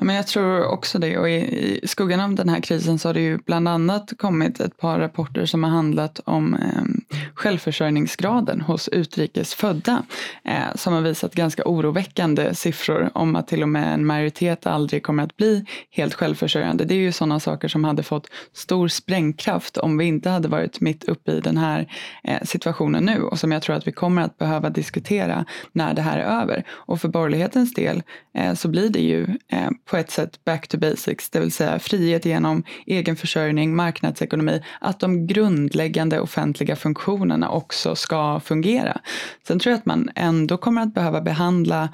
men 0.04 0.16
jag 0.16 0.28
tror 0.28 0.66
också 0.66 1.00
det 1.00 1.18
och 1.18 1.30
i, 1.30 1.80
skuggan 1.84 2.20
av 2.20 2.36
den 2.36 2.50
här 2.50 2.60
krisen 2.60 3.00
så 3.00 3.10
har 3.10 3.14
det 3.14 3.22
ju 3.22 3.38
bland 3.38 3.68
annat 3.68 4.14
kommit 4.18 4.60
ett 4.60 4.78
par 4.78 5.00
rapporter 5.00 5.46
som 5.46 5.64
har 5.64 5.72
handlat 5.72 6.20
om 6.26 6.54
eh, 6.54 7.18
självförsörjningsgraden 7.34 8.62
hos 8.62 8.88
utrikes 8.88 9.54
födda 9.54 10.04
eh, 10.44 10.76
som 10.76 10.94
har 10.94 11.02
visat 11.02 11.36
ganska 11.36 11.64
oroväckande 11.66 12.56
siffror 12.56 13.12
om 13.14 13.36
att 13.36 13.48
till 13.48 13.64
och 13.64 13.70
med 13.70 13.94
en 13.94 14.06
majoritet 14.06 14.68
aldrig 14.68 15.04
kommer 15.04 15.24
att 15.24 15.38
bli 15.38 15.66
helt 15.92 16.14
självförsörjande. 16.14 16.86
Det 16.86 16.94
är 16.94 17.00
ju 17.00 17.12
sådana 17.12 17.40
saker 17.40 17.68
som 17.68 17.84
hade 17.84 18.04
fått 18.04 18.28
stor 18.54 18.88
sprängkraft 18.88 19.78
om 19.78 19.98
vi 19.98 20.06
inte 20.06 20.30
hade 20.30 20.48
varit 20.48 20.82
mitt 20.82 21.04
uppe 21.04 21.32
i 21.32 21.40
den 21.40 21.58
här 21.58 21.88
eh, 22.24 22.42
situationen 22.44 23.04
nu 23.06 23.22
och 23.22 23.40
som 23.40 23.52
jag 23.52 23.62
tror 23.62 23.76
att 23.76 23.88
vi 23.88 23.92
kommer 23.92 24.22
att 24.22 24.38
behöva 24.38 24.70
diskutera 24.70 25.46
när 25.72 25.94
det 25.94 26.02
här 26.02 26.20
är 26.20 26.42
över. 26.42 26.64
Och 26.70 27.02
för 27.02 27.08
borgerlighetens 27.08 27.74
del 27.74 28.04
eh, 28.34 28.54
så 28.54 28.68
blir 28.68 28.90
det 28.90 29.00
ju 29.00 29.24
eh, 29.52 29.70
på 29.92 29.98
ett 29.98 30.12
sätt 30.12 30.46
back 30.46 30.68
to 30.68 30.78
basics, 30.78 31.30
det 31.30 31.40
vill 31.40 31.52
säga 31.52 31.80
frihet 31.80 32.26
genom 32.26 32.64
egenförsörjning, 32.86 33.76
marknadsekonomi, 33.76 34.62
att 34.82 35.00
de 35.00 35.28
grundläggande 35.28 36.20
offentliga 36.20 36.76
funktionerna 36.76 37.50
också 37.50 37.96
ska 37.96 38.40
fungera. 38.40 39.02
Sen 39.48 39.60
tror 39.60 39.72
jag 39.72 39.78
att 39.78 39.86
man 39.86 40.10
ändå 40.16 40.58
kommer 40.58 40.82
att 40.82 40.94
behöva 40.94 41.22
behandla 41.22 41.90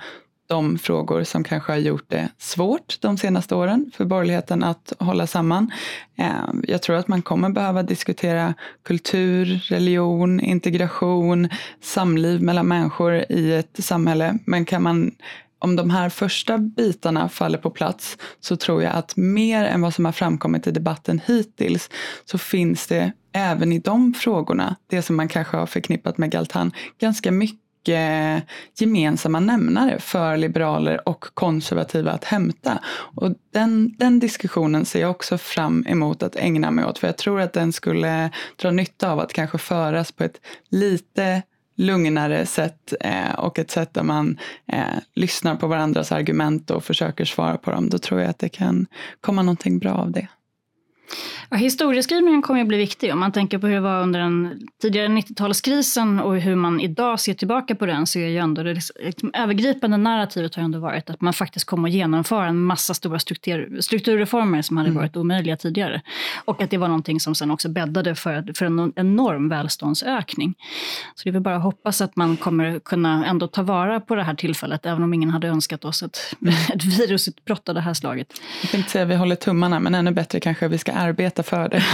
de 0.48 0.78
frågor 0.78 1.24
som 1.24 1.44
kanske 1.44 1.72
har 1.72 1.80
gjort 1.80 2.06
det 2.08 2.30
svårt 2.38 2.98
de 3.02 3.18
senaste 3.18 3.56
åren 3.56 3.92
för 3.96 4.06
borgerligheten 4.06 4.64
att 4.64 4.94
hålla 5.00 5.28
samman. 5.28 5.72
Eh, 6.18 6.28
jag 6.64 6.82
tror 6.82 6.96
att 6.96 7.08
man 7.08 7.22
kommer 7.22 7.50
behöva 7.50 7.84
diskutera 7.84 8.54
kultur, 8.84 9.46
religion, 9.70 10.40
integration, 10.40 11.50
samliv 11.82 12.42
mellan 12.42 12.68
människor 12.68 13.26
i 13.30 13.54
ett 13.54 13.76
samhälle. 13.80 14.38
Men 14.46 14.66
kan 14.66 14.84
man 14.84 15.12
om 15.60 15.76
de 15.76 15.90
här 15.90 16.10
första 16.10 16.58
bitarna 16.58 17.30
faller 17.30 17.58
på 17.58 17.70
plats 17.70 18.18
så 18.40 18.56
tror 18.56 18.84
jag 18.84 18.94
att 18.94 19.18
mer 19.18 19.64
än 19.64 19.82
vad 19.82 19.94
som 19.94 20.06
har 20.06 20.12
framkommit 20.12 20.68
i 20.68 20.72
debatten 20.72 21.22
hittills 21.26 21.90
så 22.26 22.38
finns 22.38 22.88
det 22.88 23.12
även 23.32 23.74
i 23.74 23.80
de 23.80 24.14
frågorna, 24.14 24.76
det 24.88 25.02
som 25.02 25.16
man 25.16 25.28
kanske 25.28 25.58
har 25.58 25.66
förknippat 25.66 26.18
med 26.18 26.32
Galtan, 26.32 26.72
ganska 27.00 27.32
mycket 27.32 27.68
gemensamma 28.80 29.40
nämnare 29.40 30.00
för 30.00 30.38
liberaler 30.38 31.10
och 31.10 31.26
konservativa 31.34 32.12
att 32.12 32.24
hämta. 32.24 32.80
Och 32.90 33.34
den, 33.54 33.96
den 33.98 34.20
diskussionen 34.20 34.86
ser 34.86 35.02
jag 35.02 35.12
också 35.12 35.38
fram 35.38 35.86
emot 35.88 36.24
att 36.24 36.36
ägna 36.36 36.72
mig 36.72 36.86
åt 36.86 37.00
för 37.00 37.08
jag 37.08 37.18
tror 37.18 37.42
att 37.42 37.54
den 37.54 37.74
skulle 37.74 38.32
dra 38.62 38.72
nytta 38.72 39.12
av 39.12 39.20
att 39.20 39.34
kanske 39.34 39.58
föras 39.58 40.12
på 40.12 40.24
ett 40.24 40.42
lite 40.70 41.42
lugnare 41.78 42.46
sätt 42.46 42.94
eh, 43.00 43.34
och 43.38 43.60
ett 43.60 43.72
sätt 43.72 43.94
där 43.94 44.04
man 44.04 44.40
eh, 44.72 44.98
lyssnar 45.16 45.56
på 45.56 45.68
varandras 45.68 46.12
argument 46.12 46.72
och 46.72 46.84
försöker 46.84 47.26
svara 47.26 47.58
på 47.58 47.72
dem. 47.72 47.90
Då 47.90 47.98
tror 47.98 48.22
jag 48.22 48.30
att 48.30 48.40
det 48.40 48.50
kan 48.50 48.86
komma 49.22 49.42
någonting 49.42 49.80
bra 49.80 49.94
av 49.94 50.12
det. 50.12 50.28
Ja, 51.50 51.58
historieskrivningen 51.58 52.42
kommer 52.42 52.62
att 52.62 52.68
bli 52.68 52.78
viktig. 52.78 53.14
Om 53.14 53.20
man 53.20 53.32
tänker 53.32 53.58
på 53.58 53.68
hur 53.68 53.74
det 53.74 53.82
var 53.82 54.02
under 54.02 54.20
den 54.20 54.68
tidigare 54.82 55.08
90-talskrisen 55.08 56.22
och 56.22 56.38
hur 56.38 56.56
man 56.56 56.80
idag 56.80 57.20
ser 57.20 57.34
tillbaka 57.34 57.76
på 57.76 57.86
den 57.86 58.08
så 58.08 58.20
är 58.20 58.28
ju 58.28 58.38
ändå 58.38 58.64
det 58.64 58.74
liksom, 58.74 59.32
övergripande 59.34 59.98
narrativet 59.98 60.56
har 60.56 60.64
ändå 60.64 60.80
varit 60.80 61.10
att 61.10 61.22
man 61.22 61.34
faktiskt 61.34 61.66
kommer 61.66 61.90
att 61.90 61.94
genomföra 61.94 62.46
en 62.46 62.62
massa 62.62 62.94
stora 62.94 63.20
struktur, 63.20 63.82
strukturreformer 63.82 64.62
som 64.62 64.78
hade 64.78 64.90
mm. 64.90 65.02
varit 65.02 65.18
omöjliga 65.18 65.58
tidigare. 65.58 66.02
Och 66.46 66.62
att 66.62 66.70
det 66.70 66.78
var 66.78 66.88
någonting 66.88 67.20
som 67.20 67.36
sen 67.36 67.52
också 67.52 67.70
bäddade 67.70 68.16
för, 68.16 68.54
för 68.58 68.66
en 68.66 68.94
enorm 68.96 69.50
välståndsökning. 69.50 70.56
Så 71.16 71.24
det 71.24 71.30
är 71.30 71.34
väl 71.34 71.42
bara 71.42 71.56
att 71.56 71.64
hoppas 71.64 72.02
att 72.02 72.16
man 72.16 72.38
kommer 72.38 72.80
kunna 72.80 73.26
ändå 73.26 73.48
ta 73.48 73.64
vara 73.64 74.00
på 74.00 74.16
det 74.16 74.24
här 74.24 74.36
tillfället, 74.36 74.86
även 74.86 75.04
om 75.04 75.14
ingen 75.14 75.30
hade 75.30 75.48
önskat 75.48 75.86
oss 75.86 76.04
ett, 76.04 76.20
ett 76.74 76.86
virusutbrott 76.86 77.70
av 77.70 77.76
det 77.76 77.82
här 77.82 77.94
slaget. 77.94 78.28
Jag 78.62 78.72
tänkte 78.72 78.92
säga 78.92 79.04
att 79.04 79.10
vi 79.10 79.16
håller 79.16 79.36
tummarna, 79.36 79.80
men 79.80 79.96
ännu 79.96 80.12
bättre 80.12 80.40
kanske 80.40 80.68
vi 80.68 80.78
ska 80.78 80.92
arbeta 80.98 81.44
för 81.44 81.70
det. 81.70 81.84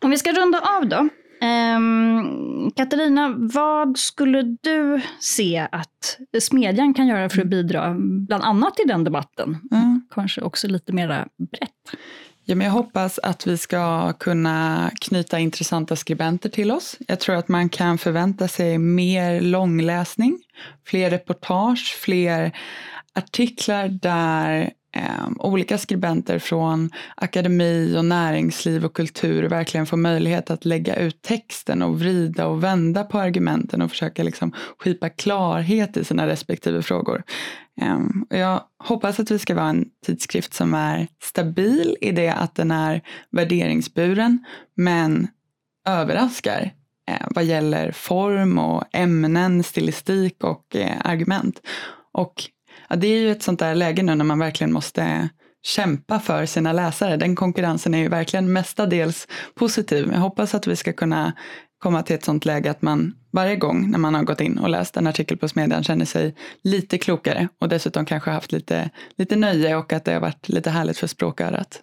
Om 0.00 0.10
vi 0.10 0.18
ska 0.18 0.32
runda 0.32 0.60
av 0.60 0.88
då. 0.88 1.08
Um, 1.42 2.70
Katarina, 2.76 3.34
vad 3.36 3.98
skulle 3.98 4.42
du 4.42 5.00
se 5.20 5.68
att 5.72 6.18
Smedjan 6.40 6.94
kan 6.94 7.06
göra 7.06 7.28
för 7.28 7.40
att 7.42 7.48
bidra 7.48 7.96
bland 7.98 8.44
annat 8.44 8.80
i 8.80 8.88
den 8.88 9.04
debatten? 9.04 9.58
Mm. 9.72 10.02
Kanske 10.14 10.40
också 10.40 10.68
lite 10.68 10.92
mera 10.92 11.28
brett. 11.38 12.00
Ja, 12.44 12.54
men 12.54 12.64
jag 12.64 12.72
hoppas 12.72 13.18
att 13.18 13.46
vi 13.46 13.58
ska 13.58 14.12
kunna 14.12 14.90
knyta 15.00 15.38
intressanta 15.38 15.96
skribenter 15.96 16.48
till 16.48 16.70
oss. 16.70 16.96
Jag 17.08 17.20
tror 17.20 17.36
att 17.36 17.48
man 17.48 17.68
kan 17.68 17.98
förvänta 17.98 18.48
sig 18.48 18.78
mer 18.78 19.40
långläsning, 19.40 20.38
fler 20.86 21.10
reportage, 21.10 21.96
fler 22.00 22.52
artiklar 23.14 23.88
där 23.88 24.70
eh, 24.92 25.28
olika 25.38 25.78
skribenter 25.78 26.38
från 26.38 26.90
akademi 27.14 27.96
och 27.98 28.04
näringsliv 28.04 28.84
och 28.84 28.94
kultur 28.94 29.42
verkligen 29.42 29.86
får 29.86 29.96
möjlighet 29.96 30.50
att 30.50 30.64
lägga 30.64 30.96
ut 30.96 31.22
texten 31.22 31.82
och 31.82 32.00
vrida 32.00 32.46
och 32.46 32.64
vända 32.64 33.04
på 33.04 33.18
argumenten 33.18 33.82
och 33.82 33.90
försöka 33.90 34.22
liksom 34.22 34.52
skipa 34.78 35.08
klarhet 35.08 35.96
i 35.96 36.04
sina 36.04 36.26
respektive 36.26 36.82
frågor. 36.82 37.22
Eh, 37.80 37.98
jag 38.38 38.62
hoppas 38.84 39.20
att 39.20 39.30
vi 39.30 39.38
ska 39.38 39.54
vara 39.54 39.68
en 39.68 39.84
tidskrift 40.06 40.54
som 40.54 40.74
är 40.74 41.08
stabil 41.22 41.96
i 42.00 42.12
det 42.12 42.28
att 42.28 42.54
den 42.54 42.70
är 42.70 43.02
värderingsburen 43.30 44.44
men 44.76 45.28
överraskar 45.88 46.70
eh, 47.10 47.26
vad 47.30 47.44
gäller 47.44 47.92
form 47.92 48.58
och 48.58 48.84
ämnen, 48.92 49.62
stilistik 49.62 50.44
och 50.44 50.76
eh, 50.76 50.96
argument. 51.04 51.60
Och 52.12 52.34
Ja, 52.88 52.96
det 52.96 53.06
är 53.06 53.20
ju 53.20 53.30
ett 53.32 53.42
sånt 53.42 53.58
där 53.58 53.74
läge 53.74 54.02
nu 54.02 54.14
när 54.14 54.24
man 54.24 54.38
verkligen 54.38 54.72
måste 54.72 55.28
kämpa 55.62 56.20
för 56.20 56.46
sina 56.46 56.72
läsare. 56.72 57.16
Den 57.16 57.36
konkurrensen 57.36 57.94
är 57.94 57.98
ju 57.98 58.08
verkligen 58.08 58.52
mestadels 58.52 59.28
positiv. 59.54 60.08
Jag 60.12 60.20
hoppas 60.20 60.54
att 60.54 60.66
vi 60.66 60.76
ska 60.76 60.92
kunna 60.92 61.32
komma 61.78 62.02
till 62.02 62.16
ett 62.16 62.24
sånt 62.24 62.44
läge 62.44 62.70
att 62.70 62.82
man 62.82 63.14
varje 63.32 63.56
gång 63.56 63.90
när 63.90 63.98
man 63.98 64.14
har 64.14 64.22
gått 64.22 64.40
in 64.40 64.58
och 64.58 64.68
läst 64.68 64.96
en 64.96 65.06
artikel 65.06 65.36
på 65.36 65.48
Smedjan 65.48 65.84
känner 65.84 66.04
sig 66.04 66.34
lite 66.62 66.98
klokare 66.98 67.48
och 67.60 67.68
dessutom 67.68 68.06
kanske 68.06 68.30
haft 68.30 68.52
lite, 68.52 68.90
lite 69.16 69.36
nöje 69.36 69.76
och 69.76 69.92
att 69.92 70.04
det 70.04 70.12
har 70.12 70.20
varit 70.20 70.48
lite 70.48 70.70
härligt 70.70 70.98
för 70.98 71.06
språkörat. 71.06 71.82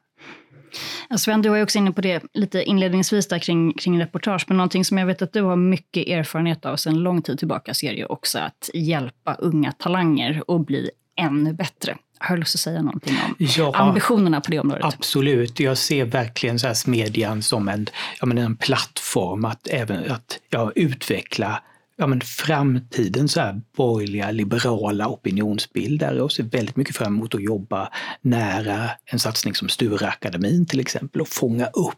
Sven, 1.17 1.41
du 1.41 1.49
var 1.49 1.57
ju 1.57 1.63
också 1.63 1.77
inne 1.77 1.91
på 1.91 2.01
det 2.01 2.23
lite 2.33 2.63
inledningsvis 2.63 3.27
där 3.27 3.39
kring, 3.39 3.73
kring 3.73 3.99
reportage, 3.99 4.45
men 4.47 4.57
någonting 4.57 4.85
som 4.85 4.97
jag 4.97 5.05
vet 5.05 5.21
att 5.21 5.33
du 5.33 5.41
har 5.41 5.55
mycket 5.55 6.07
erfarenhet 6.07 6.65
av 6.65 6.75
sedan 6.75 6.95
lång 6.95 7.21
tid 7.21 7.39
tillbaka 7.39 7.73
så 7.73 7.85
är 7.85 7.91
det 7.91 7.97
ju 7.97 8.05
också 8.05 8.39
att 8.39 8.69
hjälpa 8.73 9.33
unga 9.33 9.71
talanger 9.71 10.43
att 10.47 10.65
bli 10.65 10.89
ännu 11.15 11.53
bättre. 11.53 11.97
Har 12.19 12.35
du 12.35 12.39
lust 12.39 12.55
att 12.55 12.59
säga 12.59 12.81
någonting 12.81 13.15
om 13.25 13.35
ja, 13.37 13.75
ambitionerna 13.75 14.41
på 14.41 14.51
det 14.51 14.59
området? 14.59 14.85
Absolut. 14.85 15.59
Jag 15.59 15.77
ser 15.77 16.05
verkligen 16.05 16.59
så 16.59 16.67
här 16.67 16.73
smedjan 16.73 17.41
som 17.43 17.69
en, 17.69 17.87
ja, 18.19 18.25
men 18.25 18.37
en 18.37 18.55
plattform 18.55 19.45
att, 19.45 19.67
även, 19.67 20.11
att 20.11 20.39
ja, 20.49 20.71
utveckla 20.75 21.61
ja, 21.97 22.07
men 22.07 22.21
framtidens 22.21 23.31
så 23.31 23.39
här 23.39 23.61
borgerliga 23.75 24.31
liberala 24.31 25.07
opinionsbildare 25.07 26.21
och 26.21 26.31
ser 26.31 26.43
väldigt 26.43 26.75
mycket 26.75 26.95
fram 26.95 27.15
emot 27.15 27.35
att 27.35 27.43
jobba 27.43 27.89
nära 28.21 28.89
en 29.05 29.19
satsning 29.19 29.55
som 29.55 29.69
Stureakademin 29.69 30.65
till 30.65 30.79
exempel 30.79 31.21
och 31.21 31.27
fånga 31.27 31.65
upp 31.65 31.97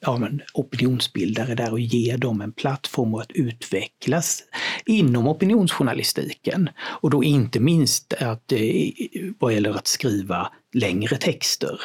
ja, 0.00 0.18
men 0.18 0.42
opinionsbildare 0.54 1.54
där 1.54 1.72
och 1.72 1.80
ge 1.80 2.16
dem 2.16 2.40
en 2.40 2.52
plattform 2.52 3.14
att 3.14 3.32
utvecklas 3.32 4.42
inom 4.86 5.28
opinionsjournalistiken. 5.28 6.68
Och 6.78 7.10
då 7.10 7.24
inte 7.24 7.60
minst 7.60 8.12
att, 8.12 8.52
eh, 8.52 8.60
vad 9.38 9.54
gäller 9.54 9.70
att 9.70 9.86
skriva 9.86 10.52
längre 10.72 11.16
texter 11.16 11.80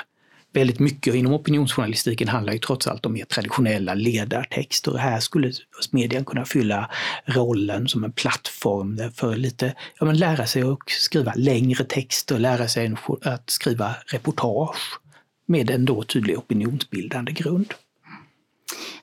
väldigt 0.54 0.80
mycket 0.80 1.16
inom 1.16 1.34
opinionsjournalistiken 1.34 2.28
handlar 2.28 2.54
ju 2.54 2.60
trots 2.60 2.88
allt 2.88 3.06
om 3.06 3.14
mer 3.14 3.26
traditionella 3.26 3.94
ledartexter. 3.94 4.98
Här 4.98 5.20
skulle 5.20 5.54
medien 5.92 6.26
kunna 6.26 6.46
fylla 6.46 6.90
rollen 7.26 7.88
som 7.88 8.04
en 8.04 8.12
plattform 8.12 9.12
för 9.16 9.36
lite, 9.36 9.76
ja 10.00 10.06
men 10.06 10.18
lära 10.18 10.46
sig 10.46 10.62
att 10.62 10.80
skriva 10.88 11.34
längre 11.36 11.84
texter, 11.84 12.40
lära 12.40 12.68
sig 12.68 12.96
att 13.22 13.50
skriva 13.50 13.96
reportage 14.06 15.00
med 15.46 15.70
en 15.70 15.86
då 15.86 16.04
tydlig 16.04 16.38
opinionsbildande 16.38 17.32
grund. 17.32 17.74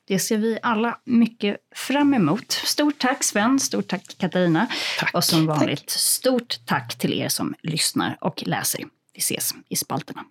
Det 0.09 0.19
ser 0.19 0.39
vi 0.39 0.59
alla 0.63 1.01
mycket 1.05 1.57
fram 1.75 2.15
emot. 2.15 2.53
Stort 2.53 2.99
tack 2.99 3.25
Sven, 3.25 3.61
stort 3.61 3.89
tack 3.89 4.19
Katarina. 4.19 4.67
Tack. 4.99 5.15
Och 5.15 5.25
som 5.25 5.47
vanligt, 5.47 5.79
tack. 5.79 5.91
stort 5.91 6.61
tack 6.65 6.99
till 6.99 7.13
er 7.13 7.29
som 7.29 7.55
lyssnar 7.63 8.19
och 8.21 8.43
läser. 8.47 8.81
Vi 9.15 9.19
ses 9.19 9.55
i 9.69 9.77
spalterna. 9.77 10.25